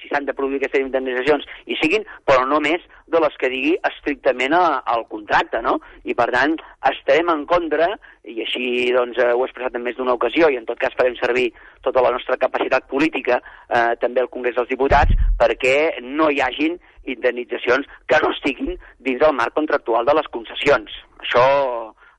si 0.00 0.08
s'han 0.08 0.28
de 0.28 0.36
produir 0.36 0.62
aquestes 0.62 0.84
indemnitzacions, 0.86 1.44
i 1.68 1.76
siguin, 1.80 2.06
però 2.24 2.46
no 2.48 2.62
més 2.64 2.84
de 3.06 3.20
les 3.20 3.36
que 3.40 3.50
digui 3.52 3.74
estrictament 3.88 4.54
al 4.56 5.04
contracte, 5.10 5.60
no? 5.62 5.76
I, 6.04 6.14
per 6.16 6.28
tant, 6.34 6.56
estarem 6.90 7.30
en 7.32 7.44
contra, 7.50 7.90
i 8.24 8.40
així 8.44 8.92
doncs, 8.94 9.18
eh, 9.20 9.32
ho 9.32 9.44
he 9.44 9.48
expressat 9.48 9.76
en 9.76 9.84
més 9.84 9.98
d'una 9.98 10.16
ocasió, 10.16 10.48
i 10.50 10.58
en 10.60 10.66
tot 10.68 10.80
cas 10.80 10.96
farem 10.98 11.16
servir 11.20 11.50
tota 11.84 12.02
la 12.04 12.14
nostra 12.14 12.38
capacitat 12.40 12.88
política, 12.90 13.40
eh, 13.68 13.92
també 14.00 14.24
al 14.24 14.32
Congrés 14.32 14.56
dels 14.56 14.72
Diputats, 14.72 15.12
perquè 15.40 16.00
no 16.02 16.30
hi 16.30 16.40
hagin 16.40 16.78
indemnitzacions 17.04 17.86
que 18.08 18.20
no 18.22 18.32
estiguin 18.32 18.78
dins 18.98 19.20
del 19.20 19.36
marc 19.36 19.54
contractual 19.54 20.08
de 20.08 20.16
les 20.16 20.30
concessions. 20.32 20.96
Això, 21.20 21.44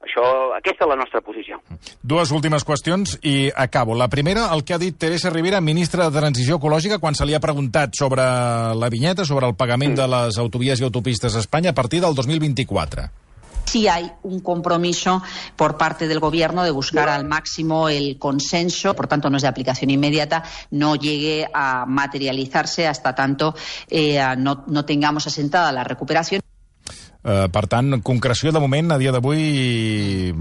això, 0.06 0.26
aquesta 0.58 0.86
és 0.86 0.92
la 0.92 0.98
nostra 1.00 1.22
posició. 1.26 1.60
Dues 2.02 2.32
últimes 2.36 2.66
qüestions 2.68 3.18
i 3.26 3.50
acabo. 3.52 3.98
La 3.98 4.08
primera, 4.08 4.48
el 4.56 4.64
que 4.64 4.76
ha 4.76 4.82
dit 4.82 4.98
Teresa 4.98 5.34
Rivera, 5.34 5.62
ministra 5.62 6.08
de 6.08 6.20
Transició 6.20 6.60
Ecològica, 6.62 7.02
quan 7.02 7.18
se 7.18 7.28
li 7.28 7.36
ha 7.36 7.44
preguntat 7.44 7.98
sobre 7.98 8.24
la 8.78 8.90
vinyeta, 8.94 9.26
sobre 9.26 9.50
el 9.50 9.58
pagament 9.58 9.98
de 9.98 10.08
les 10.08 10.40
autovies 10.42 10.82
i 10.82 10.88
autopistes 10.88 11.36
a 11.36 11.44
Espanya 11.44 11.74
a 11.74 11.78
partir 11.78 12.02
del 12.06 12.16
2024. 12.16 13.10
sí 13.66 13.88
hay 13.88 14.10
un 14.24 14.40
compromiso 14.40 15.22
por 15.56 15.76
parte 15.76 16.08
del 16.08 16.20
Gobierno 16.20 16.64
de 16.64 16.72
buscar 16.72 17.10
al 17.10 17.26
máximo 17.26 17.90
el 17.90 18.18
consenso, 18.18 18.96
por 18.96 19.08
tanto 19.08 19.30
no 19.30 19.38
es 19.38 19.44
de 19.44 19.50
aplicación 19.50 19.90
inmediata, 19.90 20.44
no 20.72 20.96
llegue 20.96 21.50
a 21.54 21.86
materializarse 21.86 22.88
hasta 22.88 23.14
tanto 23.16 23.56
eh, 23.90 24.24
no, 24.38 24.64
no 24.68 24.86
tengamos 24.86 25.28
asentada 25.28 25.72
la 25.72 25.84
recuperación. 25.84 26.42
Eh, 27.26 27.48
per 27.50 27.66
tant, 27.66 28.02
concreció 28.06 28.52
de 28.54 28.62
moment, 28.62 28.92
a 28.94 29.00
dia 29.02 29.12
d'avui, 29.12 30.32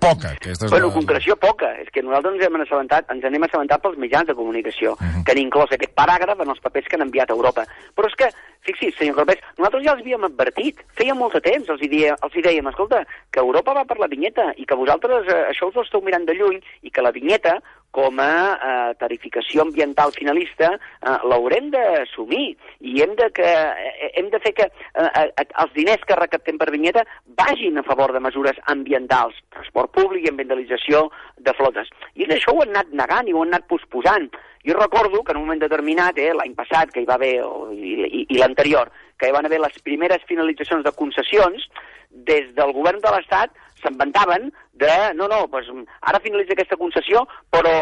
poca. 0.00 0.30
Aquesta 0.36 0.66
és 0.66 0.70
Bueno, 0.72 0.88
la... 0.88 0.94
concreció 0.94 1.36
poca. 1.36 1.70
És 1.80 1.90
que 1.92 2.02
nosaltres 2.02 2.36
ens 2.36 2.46
hem 2.46 2.56
assabentat, 2.60 3.10
ens 3.12 3.24
n'hem 3.24 3.46
assabentat 3.46 3.82
pels 3.82 3.98
mitjans 4.00 4.28
de 4.28 4.36
comunicació, 4.36 4.94
que 5.24 5.32
han 5.34 5.40
inclòs 5.42 5.72
aquest 5.72 5.94
paràgraf 5.96 6.40
en 6.40 6.52
els 6.54 6.60
papers 6.64 6.88
que 6.88 6.98
han 6.98 7.06
enviat 7.06 7.30
a 7.30 7.36
Europa. 7.36 7.66
Però 7.96 8.08
és 8.08 8.16
que, 8.20 8.30
fixi's, 8.64 8.96
senyor 8.98 9.20
Corbès, 9.20 9.40
nosaltres 9.58 9.84
ja 9.84 9.94
els 9.94 10.04
havíem 10.04 10.26
advertit, 10.28 10.80
feia 10.96 11.16
molt 11.16 11.36
de 11.36 11.44
temps, 11.44 11.68
els 11.68 11.84
hi, 11.84 11.88
dia, 11.92 12.16
els 12.24 12.36
hi 12.36 12.44
dèiem, 12.44 12.68
escolta, 12.72 13.04
que 13.30 13.44
Europa 13.44 13.76
va 13.76 13.86
per 13.88 14.00
la 14.00 14.08
vinyeta 14.08 14.52
i 14.56 14.64
que 14.68 14.80
vosaltres 14.80 15.28
eh, 15.28 15.40
això 15.52 15.68
us 15.68 15.76
ho 15.76 15.84
esteu 15.84 16.04
mirant 16.04 16.24
de 16.28 16.36
lluny 16.36 16.60
i 16.82 16.92
que 16.92 17.04
la 17.04 17.12
vinyeta, 17.12 17.58
com 17.94 18.18
a 18.18 18.30
eh, 18.54 18.94
tarificació 18.98 19.62
ambiental 19.62 20.12
finalista, 20.16 20.72
eh, 20.74 21.16
l'haurem 21.30 21.70
d'assumir 21.74 22.46
i 22.82 22.96
hem 23.04 23.14
de, 23.20 23.28
que, 23.36 23.46
eh, 23.46 24.10
hem 24.18 24.32
de 24.32 24.40
fer 24.42 24.54
que 24.58 24.66
eh, 24.66 25.06
eh, 25.06 25.46
els 25.62 25.76
diners 25.76 26.02
que 26.08 26.18
recaptem 26.18 26.58
per 26.58 26.72
vinyeta 26.74 27.04
vagin 27.38 27.78
a 27.78 27.86
favor 27.86 28.12
de 28.14 28.22
mesures 28.24 28.58
ambientals, 28.74 29.38
transport 29.54 29.94
públic 29.94 30.26
i 30.26 30.32
ambientalització 30.32 31.06
de 31.38 31.54
flotes. 31.54 31.92
I 32.18 32.26
això 32.26 32.54
ho 32.54 32.64
han 32.64 32.74
anat 32.74 32.90
negant 33.04 33.30
i 33.30 33.36
ho 33.36 33.44
han 33.44 33.54
anat 33.54 33.70
posposant. 33.70 34.30
Jo 34.64 34.76
recordo 34.78 35.22
que 35.22 35.32
en 35.32 35.38
un 35.38 35.44
moment 35.44 35.60
determinat, 35.60 36.18
eh, 36.18 36.32
l'any 36.32 36.54
passat, 36.56 36.92
que 36.92 37.02
hi 37.02 37.08
va 37.08 37.18
haver, 37.18 37.34
o, 37.44 37.70
i, 37.72 37.98
i, 38.04 38.26
i 38.30 38.38
l'anterior, 38.40 38.90
que 39.18 39.28
hi 39.28 39.34
van 39.34 39.46
haver 39.46 39.60
les 39.60 39.76
primeres 39.84 40.24
finalitzacions 40.28 40.84
de 40.84 40.92
concessions, 40.96 41.68
des 42.14 42.54
del 42.54 42.72
govern 42.72 43.02
de 43.02 43.10
l'Estat 43.10 43.52
s'inventaven 43.82 44.48
de, 44.72 44.92
no, 45.18 45.28
no, 45.28 45.44
doncs 45.50 45.68
ara 46.08 46.20
finalitza 46.24 46.54
aquesta 46.54 46.78
concessió, 46.80 47.24
però 47.52 47.74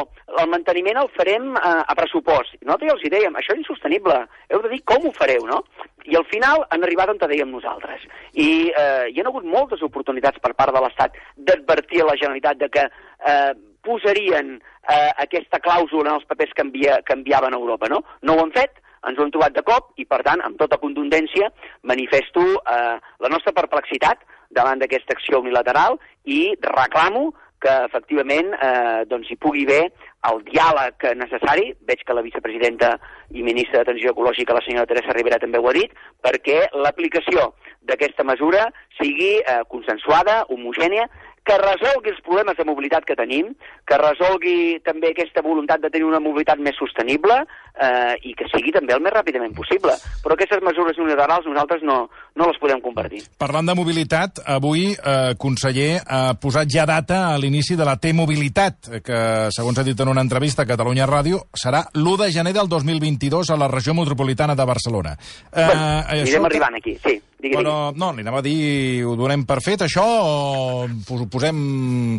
el 0.42 0.50
manteniment 0.50 0.98
el 1.00 1.10
farem 1.16 1.52
eh, 1.54 1.72
a 1.86 1.96
pressupost. 1.96 2.58
I 2.58 2.66
nosaltres 2.66 2.90
ja 2.90 2.96
els 2.96 3.06
hi 3.06 3.12
dèiem, 3.14 3.38
això 3.38 3.54
és 3.54 3.62
insostenible, 3.62 4.18
heu 4.50 4.62
de 4.64 4.72
dir 4.72 4.82
com 4.88 5.06
ho 5.06 5.14
fareu, 5.16 5.46
no? 5.48 5.62
I 6.10 6.18
al 6.18 6.26
final 6.28 6.64
han 6.74 6.82
arribat 6.82 7.12
on 7.12 7.20
te 7.20 7.30
dèiem 7.30 7.52
nosaltres. 7.54 8.04
I 8.34 8.48
eh, 8.70 9.12
hi 9.12 9.20
ha 9.20 9.28
hagut 9.30 9.46
moltes 9.46 9.84
oportunitats 9.86 10.42
per 10.42 10.52
part 10.58 10.74
de 10.74 10.82
l'Estat 10.82 11.20
d'advertir 11.36 12.02
a 12.02 12.10
la 12.10 12.18
Generalitat 12.18 12.60
de 12.64 12.72
que 12.74 12.88
eh, 12.88 13.52
posarien 13.84 14.54
eh, 14.58 15.10
aquesta 15.24 15.60
clàusula 15.64 16.10
en 16.10 16.16
els 16.20 16.28
papers 16.30 16.54
que, 16.56 16.64
envia, 16.66 17.00
que 17.06 17.16
enviaven 17.18 17.54
a 17.54 17.60
Europa, 17.60 17.90
no? 17.92 18.02
No 18.22 18.36
ho 18.36 18.44
han 18.44 18.54
fet, 18.54 18.80
ens 19.08 19.18
ho 19.18 19.26
hem 19.26 19.32
trobat 19.34 19.54
de 19.56 19.64
cop 19.66 19.92
i, 19.98 20.06
per 20.06 20.22
tant, 20.26 20.42
amb 20.46 20.58
tota 20.60 20.78
contundència, 20.82 21.50
manifesto 21.90 22.44
eh, 22.62 22.96
la 22.98 23.32
nostra 23.32 23.54
perplexitat 23.56 24.22
davant 24.52 24.82
d'aquesta 24.82 25.16
acció 25.16 25.40
unilateral 25.40 25.98
i 26.28 26.52
reclamo 26.62 27.30
que 27.62 27.74
efectivament 27.86 28.50
eh, 28.56 29.02
doncs 29.10 29.30
hi 29.30 29.38
pugui 29.38 29.62
haver 29.68 29.84
el 30.28 30.40
diàleg 30.46 31.06
necessari, 31.18 31.68
veig 31.86 32.02
que 32.06 32.14
la 32.14 32.24
vicepresidenta 32.26 32.92
i 33.30 33.44
ministra 33.46 33.80
de 33.80 33.88
Transició 33.88 34.12
Ecològica, 34.14 34.54
la 34.54 34.62
senyora 34.66 34.88
Teresa 34.90 35.14
Rivera, 35.16 35.38
també 35.42 35.60
ho 35.62 35.68
ha 35.70 35.74
dit, 35.76 35.94
perquè 36.22 36.58
l'aplicació 36.74 37.52
d'aquesta 37.86 38.26
mesura 38.26 38.66
sigui 38.98 39.36
eh, 39.40 39.60
consensuada, 39.70 40.42
homogènia, 40.50 41.08
que 41.42 41.56
resolgui 41.58 42.12
els 42.12 42.22
problemes 42.22 42.56
de 42.56 42.66
mobilitat 42.66 43.06
que 43.06 43.16
tenim, 43.18 43.50
que 43.88 43.99
resolgui 43.99 44.78
també 44.87 45.11
aquesta 45.11 45.42
voluntat 45.42 45.82
de 45.82 45.90
tenir 45.90 46.06
una 46.06 46.20
mobilitat 46.22 46.61
més 46.62 46.76
sostenible 46.78 47.40
eh, 47.42 48.14
i 48.28 48.34
que 48.38 48.46
sigui 48.52 48.70
també 48.75 48.94
el 48.94 49.02
més 49.02 49.14
ràpidament 49.14 49.54
possible. 49.56 49.96
Però 50.22 50.37
aquestes 50.37 50.62
mesures 50.62 51.00
unilaterals 51.02 51.49
nosaltres 51.50 51.82
no, 51.87 52.04
no 52.38 52.49
les 52.50 52.61
podem 52.62 52.82
compartir. 52.84 53.25
Parlant 53.42 53.66
de 53.66 53.76
mobilitat, 53.78 54.38
avui, 54.54 54.92
eh, 54.94 55.34
conseller, 55.42 55.96
ha 56.06 56.37
posat 56.38 56.70
ja 56.70 56.87
data 56.87 57.25
a 57.32 57.34
l'inici 57.42 57.75
de 57.78 57.88
la 57.88 57.96
T-Mobilitat, 57.99 58.92
que, 59.02 59.18
segons 59.54 59.82
ha 59.82 59.87
dit 59.87 59.99
en 59.99 60.14
una 60.14 60.22
entrevista 60.22 60.62
a 60.62 60.70
Catalunya 60.70 61.11
Ràdio, 61.11 61.42
serà 61.58 61.82
l'1 61.99 62.22
de 62.22 62.30
gener 62.38 62.54
del 62.54 62.70
2022 62.70 63.50
a 63.50 63.58
la 63.58 63.70
regió 63.72 63.96
metropolitana 63.99 64.54
de 64.54 64.68
Barcelona. 64.68 65.18
Eh, 65.50 65.66
bueno, 65.66 65.92
anirem 66.06 66.50
arribant 66.52 66.78
aquí, 66.78 66.96
sí. 67.02 67.18
Digui, 67.42 67.56
però, 67.58 67.90
no, 67.99 68.12
li 68.14 68.22
anava 68.22 68.38
a 68.38 68.44
dir, 68.44 69.02
ho 69.02 69.16
donem 69.18 69.42
per 69.42 69.56
fet, 69.64 69.82
això, 69.82 70.02
o 70.06 70.87
posem, 71.32 71.58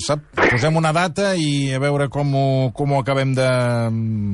sap, 0.03 0.25
posem 0.35 0.81
una 0.81 0.91
data 0.95 1.33
i 1.37 1.71
a 1.75 1.79
veure 1.81 2.09
com 2.13 2.33
ho, 2.35 2.47
com 2.75 2.93
ho 2.93 2.99
acabem 3.03 3.33
de, 3.37 3.49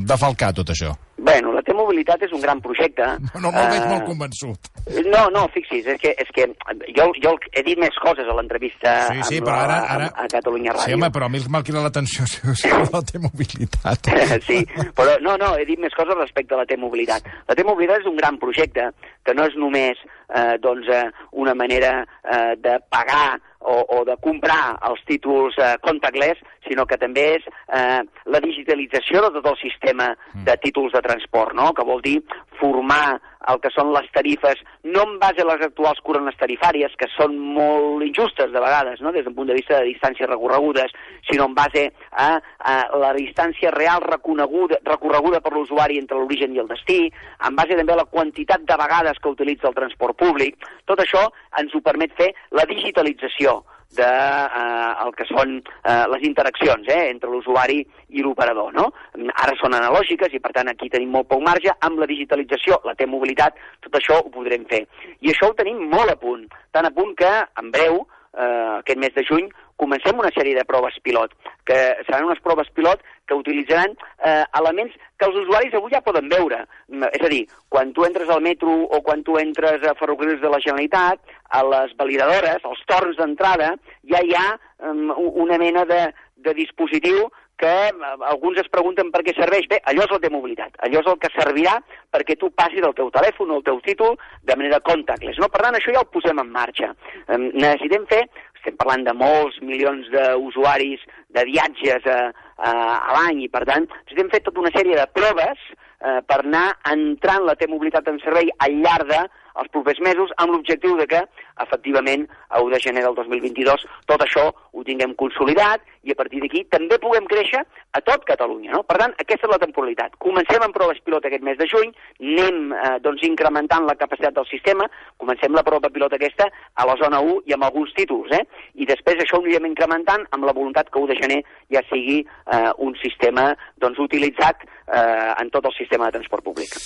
de 0.07 0.19
falcar, 0.19 0.53
tot 0.57 0.71
això. 0.74 0.95
Bueno, 1.19 1.51
la 1.51 1.62
T-Mobilitat 1.67 2.24
és 2.25 2.31
un 2.33 2.41
gran 2.41 2.62
projecte. 2.63 3.05
No, 3.27 3.41
no 3.43 3.51
me'l 3.51 3.67
veig 3.74 3.88
molt 3.91 4.05
convençut. 4.07 4.69
No, 5.12 5.25
no, 5.36 5.43
fixis, 5.53 5.86
és 5.91 6.00
que, 6.01 6.13
és 6.24 6.29
que 6.36 6.48
jo, 6.95 7.09
jo 7.19 7.33
he 7.51 7.63
dit 7.67 7.79
més 7.81 7.95
coses 8.01 8.25
a 8.25 8.36
l'entrevista 8.38 8.93
Sí, 9.09 9.19
sí, 9.27 9.41
però 9.43 9.57
ara... 9.65 9.79
ara... 9.95 10.07
a, 10.13 10.25
a 10.25 10.31
Catalunya 10.31 10.74
Ràdio. 10.74 10.88
Sí, 10.88 10.95
home, 10.95 11.12
però 11.13 11.27
a 11.27 11.33
mi 11.33 11.41
m'ha 11.43 11.62
cridat 11.67 11.86
l'atenció 11.89 12.27
si, 12.29 12.55
si 12.62 12.71
la 12.71 13.03
T-Mobilitat. 13.12 14.09
sí, 14.50 14.62
però 14.95 15.19
no, 15.25 15.36
no, 15.41 15.51
he 15.59 15.67
dit 15.67 15.81
més 15.83 15.93
coses 15.98 16.17
respecte 16.17 16.55
a 16.55 16.62
la 16.63 16.67
T-Mobilitat. 16.69 17.27
La 17.51 17.59
T-Mobilitat 17.59 18.05
és 18.05 18.09
un 18.09 18.17
gran 18.17 18.39
projecte 18.41 18.89
que 19.27 19.36
no 19.36 19.45
és 19.50 19.59
només 19.59 20.00
eh, 20.01 20.55
doncs, 20.63 20.88
eh, 20.88 21.05
una 21.43 21.53
manera 21.57 22.00
eh, 22.24 22.55
de 22.63 22.79
pagar 22.89 23.38
o, 23.70 23.78
o 24.00 24.04
de 24.08 24.16
comprar 24.24 24.78
els 24.90 25.02
títols 25.08 25.58
eh, 25.62 25.76
contactless, 25.86 26.42
sinó 26.68 26.86
que 26.90 26.98
també 27.02 27.26
és 27.38 27.48
eh, 27.50 28.02
la 28.34 28.42
digitalització 28.44 29.24
de 29.26 29.34
tot 29.38 29.52
el 29.54 29.60
sistema 29.62 30.10
de 30.48 30.56
títols 30.64 30.96
de 30.96 31.04
transport, 31.06 31.56
no? 31.58 31.72
que 31.78 31.86
vol 31.86 32.02
dir 32.06 32.18
formar 32.60 33.20
el 33.48 33.60
que 33.63 33.72
són 33.72 33.93
les 33.93 34.08
tarifes, 34.12 34.60
no 34.84 35.05
en 35.08 35.15
base 35.22 35.43
a 35.43 35.48
les 35.48 35.63
actuals 35.69 36.01
corones 36.03 36.36
tarifàries, 36.39 36.96
que 37.00 37.08
són 37.13 37.38
molt 37.39 38.03
injustes 38.03 38.51
de 38.51 38.60
vegades, 38.60 39.00
no? 39.01 39.13
des 39.15 39.24
d'un 39.25 39.36
punt 39.38 39.48
de 39.48 39.55
vista 39.58 39.79
de 39.79 39.88
distàncies 39.88 40.29
recorregudes, 40.29 40.91
sinó 41.29 41.48
en 41.48 41.55
base 41.55 41.86
a, 42.12 42.29
a 42.60 42.75
la 43.00 43.13
distància 43.15 43.72
real 43.75 44.03
reconeguda, 44.03 44.81
recorreguda 44.84 45.41
per 45.46 45.53
l'usuari 45.55 46.00
entre 46.01 46.19
l'origen 46.19 46.55
i 46.55 46.63
el 46.63 46.69
destí, 46.72 47.01
en 47.48 47.55
base 47.55 47.79
també 47.79 47.96
a 47.96 48.01
la 48.03 48.10
quantitat 48.12 48.67
de 48.67 48.79
vegades 48.84 49.19
que 49.24 49.31
utilitza 49.31 49.72
el 49.72 49.77
transport 49.77 50.19
públic. 50.19 50.60
Tot 50.86 51.00
això 51.00 51.29
ens 51.60 51.75
ho 51.75 51.84
permet 51.86 52.15
fer 52.19 52.34
la 52.51 52.67
digitalització 52.69 53.62
de 53.98 54.05
eh, 54.05 54.91
el 55.03 55.13
que 55.17 55.25
són 55.29 55.55
eh, 55.60 56.03
les 56.13 56.25
interaccions 56.27 56.88
eh, 56.93 57.00
entre 57.10 57.31
l'usuari 57.31 57.79
i 58.13 58.24
l'operador. 58.25 58.74
No? 58.75 58.89
Ara 59.34 59.55
són 59.60 59.75
analògiques 59.77 60.34
i, 60.34 60.41
per 60.43 60.53
tant, 60.55 60.69
aquí 60.69 60.91
tenim 60.93 61.13
molt 61.15 61.29
poc 61.31 61.41
marge. 61.46 61.74
Amb 61.86 62.01
la 62.01 62.10
digitalització, 62.10 62.79
la 62.86 62.96
T-mobilitat, 63.00 63.58
tot 63.86 63.98
això 64.00 64.19
ho 64.22 64.29
podrem 64.34 64.67
fer. 64.69 64.86
I 65.25 65.34
això 65.34 65.50
ho 65.50 65.58
tenim 65.58 65.81
molt 65.89 66.13
a 66.13 66.19
punt, 66.22 66.46
tan 66.75 66.89
a 66.89 66.93
punt 66.93 67.15
que, 67.17 67.31
en 67.62 67.74
breu, 67.74 68.03
eh, 68.38 68.79
aquest 68.79 69.01
mes 69.01 69.15
de 69.17 69.25
juny, 69.25 69.50
comencem 69.79 70.19
una 70.19 70.31
sèrie 70.36 70.57
de 70.57 70.65
proves 70.67 71.00
pilot, 71.05 71.33
que 71.65 71.79
seran 72.05 72.27
unes 72.27 72.41
proves 72.43 72.69
pilot 72.75 73.01
que 73.29 73.38
utilitzaran 73.38 73.95
eh, 74.25 74.43
elements 74.59 74.95
que 75.17 75.27
els 75.29 75.41
usuaris 75.43 75.75
avui 75.77 75.93
ja 75.93 76.03
poden 76.05 76.29
veure. 76.31 76.63
Mm, 76.89 77.12
És 77.13 77.25
a 77.25 77.31
dir, 77.31 77.43
quan 77.71 77.93
tu 77.95 78.05
entres 78.07 78.29
al 78.29 78.43
metro 78.45 78.74
o 78.86 79.01
quan 79.05 79.24
tu 79.24 79.38
entres 79.41 79.83
a 79.86 79.95
ferrocarrils 80.00 80.41
de 80.41 80.51
la 80.51 80.62
Generalitat, 80.63 81.21
a 81.50 81.65
les 81.65 81.93
validadores, 81.98 82.63
als 82.63 82.81
torns 82.89 83.19
d'entrada, 83.19 83.75
ja 84.09 84.24
hi 84.24 84.33
ha 84.38 84.48
um, 84.89 85.13
una 85.45 85.57
mena 85.62 85.86
de, 85.89 86.07
de 86.38 86.53
dispositiu 86.57 87.29
que 87.59 87.67
eh, 87.67 87.93
alguns 88.31 88.57
es 88.62 88.71
pregunten 88.71 89.12
per 89.12 89.21
què 89.27 89.36
serveix. 89.36 89.67
Bé, 89.69 89.81
allò 89.91 90.05
és 90.05 90.13
la 90.15 90.21
T-mobilitat. 90.24 90.79
Allò 90.88 91.03
és 91.03 91.09
el 91.12 91.19
que 91.21 91.31
servirà 91.36 91.75
perquè 92.09 92.38
tu 92.39 92.50
passis 92.55 92.86
el 92.86 92.95
teu 92.98 93.12
telèfon 93.13 93.51
o 93.51 93.59
el 93.59 93.65
teu 93.67 93.81
títol 93.86 94.15
de 94.48 94.55
manera 94.55 94.79
contactless. 94.79 95.38
No? 95.43 95.51
Per 95.51 95.62
tant, 95.65 95.77
això 95.77 95.93
ja 95.93 96.01
ho 96.01 96.09
posem 96.09 96.39
en 96.39 96.53
marxa. 96.55 96.93
Eh, 97.27 97.38
necessitem 97.38 98.07
fer, 98.09 98.24
estem 98.60 98.78
parlant 98.80 99.06
de 99.08 99.16
molts 99.16 99.60
milions 99.63 100.08
d'usuaris 100.13 101.04
de 101.36 101.44
viatges 101.48 102.08
a, 102.12 102.20
a, 102.58 102.72
a 102.72 103.18
l'any 103.18 103.46
i, 103.46 103.51
per 103.51 103.63
tant, 103.70 103.88
necessitem 103.88 104.32
fer 104.34 104.44
tota 104.46 104.63
una 104.63 104.74
sèrie 104.75 104.98
de 105.00 105.08
proves 105.16 105.62
eh, 105.70 106.20
per 106.28 106.42
anar 106.44 106.68
entrant 106.92 107.48
la 107.48 107.56
T-mobilitat 107.60 108.10
en 108.12 108.20
servei 108.24 108.51
al 108.66 108.80
llarg 108.84 109.08
de 109.12 109.22
els 109.60 109.72
propers 109.74 110.00
mesos 110.06 110.32
amb 110.38 110.54
l'objectiu 110.54 110.96
de 111.00 111.06
que, 111.10 111.22
efectivament, 111.63 112.25
a 112.50 112.62
1 112.63 112.74
de 112.74 112.80
gener 112.84 113.04
del 113.06 113.16
2022 113.18 113.86
tot 114.10 114.24
això 114.24 114.48
ho 114.50 114.84
tinguem 114.88 115.16
consolidat 115.20 115.84
i 116.08 116.13
a 116.13 116.18
partir 116.20 116.42
d'aquí 116.44 116.63
també 116.72 117.00
puguem 117.01 117.28
créixer 117.30 117.62
a 117.92 118.01
tot 118.01 118.24
Catalunya. 118.30 118.72
No? 118.75 118.84
Per 118.88 118.98
tant, 119.01 119.13
aquesta 119.20 119.48
és 119.48 119.51
la 119.51 119.62
temporalitat. 119.62 120.16
Comencem 120.24 120.63
amb 120.63 120.75
proves 120.75 121.01
pilot 121.06 121.25
aquest 121.28 121.46
mes 121.46 121.58
de 121.60 121.68
juny, 121.70 121.92
anem 122.22 122.74
eh, 122.74 122.96
doncs, 123.04 123.24
incrementant 123.28 123.88
la 123.88 123.98
capacitat 124.00 124.36
del 124.38 124.48
sistema, 124.50 124.88
comencem 125.22 125.56
la 125.56 125.66
prova 125.68 125.92
pilot 125.94 126.16
aquesta 126.16 126.50
a 126.50 126.88
la 126.88 126.98
zona 127.01 127.22
1 127.25 127.39
i 127.50 127.56
amb 127.58 127.68
alguns 127.68 127.94
títols, 127.98 128.32
eh? 128.38 128.44
i 128.80 128.88
després 128.89 129.22
això 129.24 129.39
ho 129.39 129.46
anirem 129.46 129.70
incrementant 129.72 130.28
amb 130.36 130.48
la 130.48 130.56
voluntat 130.56 130.92
que 130.92 131.01
1 131.01 131.12
de 131.12 131.20
gener 131.22 131.39
ja 131.74 131.84
sigui 131.89 132.22
eh, 132.24 132.70
un 132.78 132.96
sistema 133.04 133.50
doncs, 133.77 134.00
utilitzat 134.00 134.64
eh, 134.66 135.33
en 135.40 135.50
tot 135.53 135.66
el 135.66 135.75
sistema 135.77 136.07
de 136.07 136.20
transport 136.20 136.46
públic. 136.46 136.77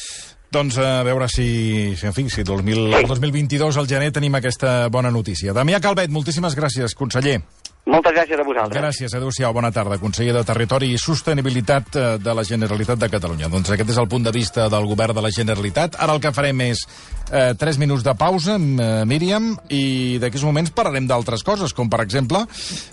Doncs 0.53 0.75
a 0.77 1.01
veure 1.01 1.25
si, 1.33 1.95
si 1.97 2.05
en 2.05 2.13
fi, 2.13 2.27
si 2.29 2.43
2000, 2.45 2.93
el 2.99 3.07
2022 3.09 3.77
al 3.81 3.87
gener 3.89 4.11
tenim 4.13 4.35
aquesta 4.37 4.85
bona 4.93 5.09
notícia. 5.09 5.49
Damià 5.49 5.79
Calvet, 5.81 6.13
moltíssimes 6.13 6.53
gràcies, 6.53 6.93
conseller. 6.93 7.39
Moltes 7.83 8.13
gràcies 8.15 8.39
a 8.39 8.43
vosaltres. 8.47 8.79
Gràcies, 8.79 9.13
adéu-siau, 9.17 9.51
bona 9.51 9.69
tarda. 9.75 9.97
Conseller 9.99 10.31
de 10.37 10.45
Territori 10.47 10.93
i 10.93 10.99
Sostenibilitat 11.01 11.97
eh, 11.99 12.05
de 12.23 12.35
la 12.35 12.45
Generalitat 12.47 13.01
de 13.01 13.09
Catalunya. 13.11 13.49
Doncs 13.51 13.73
aquest 13.75 13.91
és 13.91 13.99
el 13.99 14.07
punt 14.07 14.23
de 14.23 14.31
vista 14.31 14.69
del 14.71 14.87
govern 14.87 15.17
de 15.17 15.23
la 15.25 15.31
Generalitat. 15.35 15.97
Ara 15.99 16.15
el 16.15 16.23
que 16.23 16.31
farem 16.31 16.63
és 16.63 16.85
eh, 17.27 17.51
3 17.59 17.79
minuts 17.81 18.05
de 18.07 18.13
pausa, 18.15 18.55
amb, 18.55 18.79
eh, 18.79 19.03
Míriam, 19.09 19.49
i 19.67 20.17
d'aquí 20.23 20.39
uns 20.39 20.47
moments 20.47 20.71
parlarem 20.71 21.09
d'altres 21.11 21.43
coses, 21.43 21.73
com 21.75 21.89
per 21.91 21.99
exemple 22.05 22.45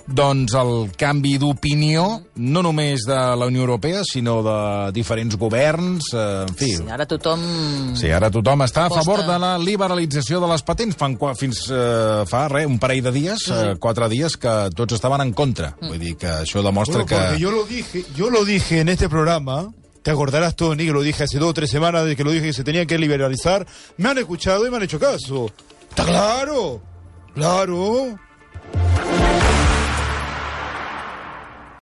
doncs 0.06 0.56
el 0.58 0.90
canvi 0.98 1.36
d'opinió, 1.38 2.06
no 2.42 2.62
només 2.66 3.06
de 3.06 3.20
la 3.38 3.46
Unió 3.46 3.62
Europea, 3.62 4.02
sinó 4.02 4.40
de 4.42 4.58
diferents 4.96 5.38
governs, 5.38 6.10
eh, 6.14 6.26
en 6.48 6.58
fi... 6.58 6.72
Sí, 6.80 6.88
ara 6.90 7.06
tothom... 7.06 7.46
Sí, 7.94 8.10
ara 8.10 8.32
tothom 8.34 8.66
està 8.66 8.88
a 8.88 8.92
favor 8.92 9.22
de 9.22 9.38
la 9.38 9.54
liberalització 9.62 10.42
de 10.42 10.50
les 10.50 10.66
patents. 10.66 10.98
Fan, 10.98 11.14
fins 11.38 11.62
eh, 11.70 12.26
fa 12.26 12.48
res, 12.50 12.66
un 12.66 12.82
parell 12.82 13.04
de 13.06 13.14
dies, 13.14 13.46
eh, 13.54 13.74
quatre 13.78 14.10
dies, 14.10 14.34
que 14.40 14.58
tots 14.80 14.98
estaven 14.98 15.20
en 15.22 15.32
contra. 15.32 15.74
Vull 15.80 15.98
dir 16.00 16.16
que 16.16 16.28
això 16.28 16.62
demostra 16.64 17.02
Bueno, 17.02 17.06
que... 17.06 17.16
porque 17.16 17.38
yo 17.40 17.50
lo 17.50 17.64
dije, 17.64 18.04
yo 18.16 18.30
lo 18.30 18.44
dije 18.44 18.80
en 18.80 18.88
este 18.88 19.08
programa, 19.08 19.72
te 20.02 20.10
acordarás 20.10 20.56
Tony, 20.56 20.86
que 20.86 20.92
lo 20.92 21.02
dije 21.02 21.24
hace 21.24 21.38
dos 21.38 21.50
o 21.50 21.54
tres 21.54 21.70
semanas 21.70 22.06
de 22.06 22.16
que 22.16 22.24
lo 22.24 22.30
dije 22.30 22.46
que 22.46 22.52
se 22.52 22.64
tenía 22.64 22.86
que 22.86 22.98
liberalizar, 22.98 23.66
me 23.98 24.08
han 24.08 24.18
escuchado 24.18 24.66
y 24.66 24.70
me 24.70 24.76
han 24.76 24.82
hecho 24.84 24.98
caso. 24.98 25.50
¿Está 25.90 26.04
claro? 26.04 26.80
Claro. 27.34 28.18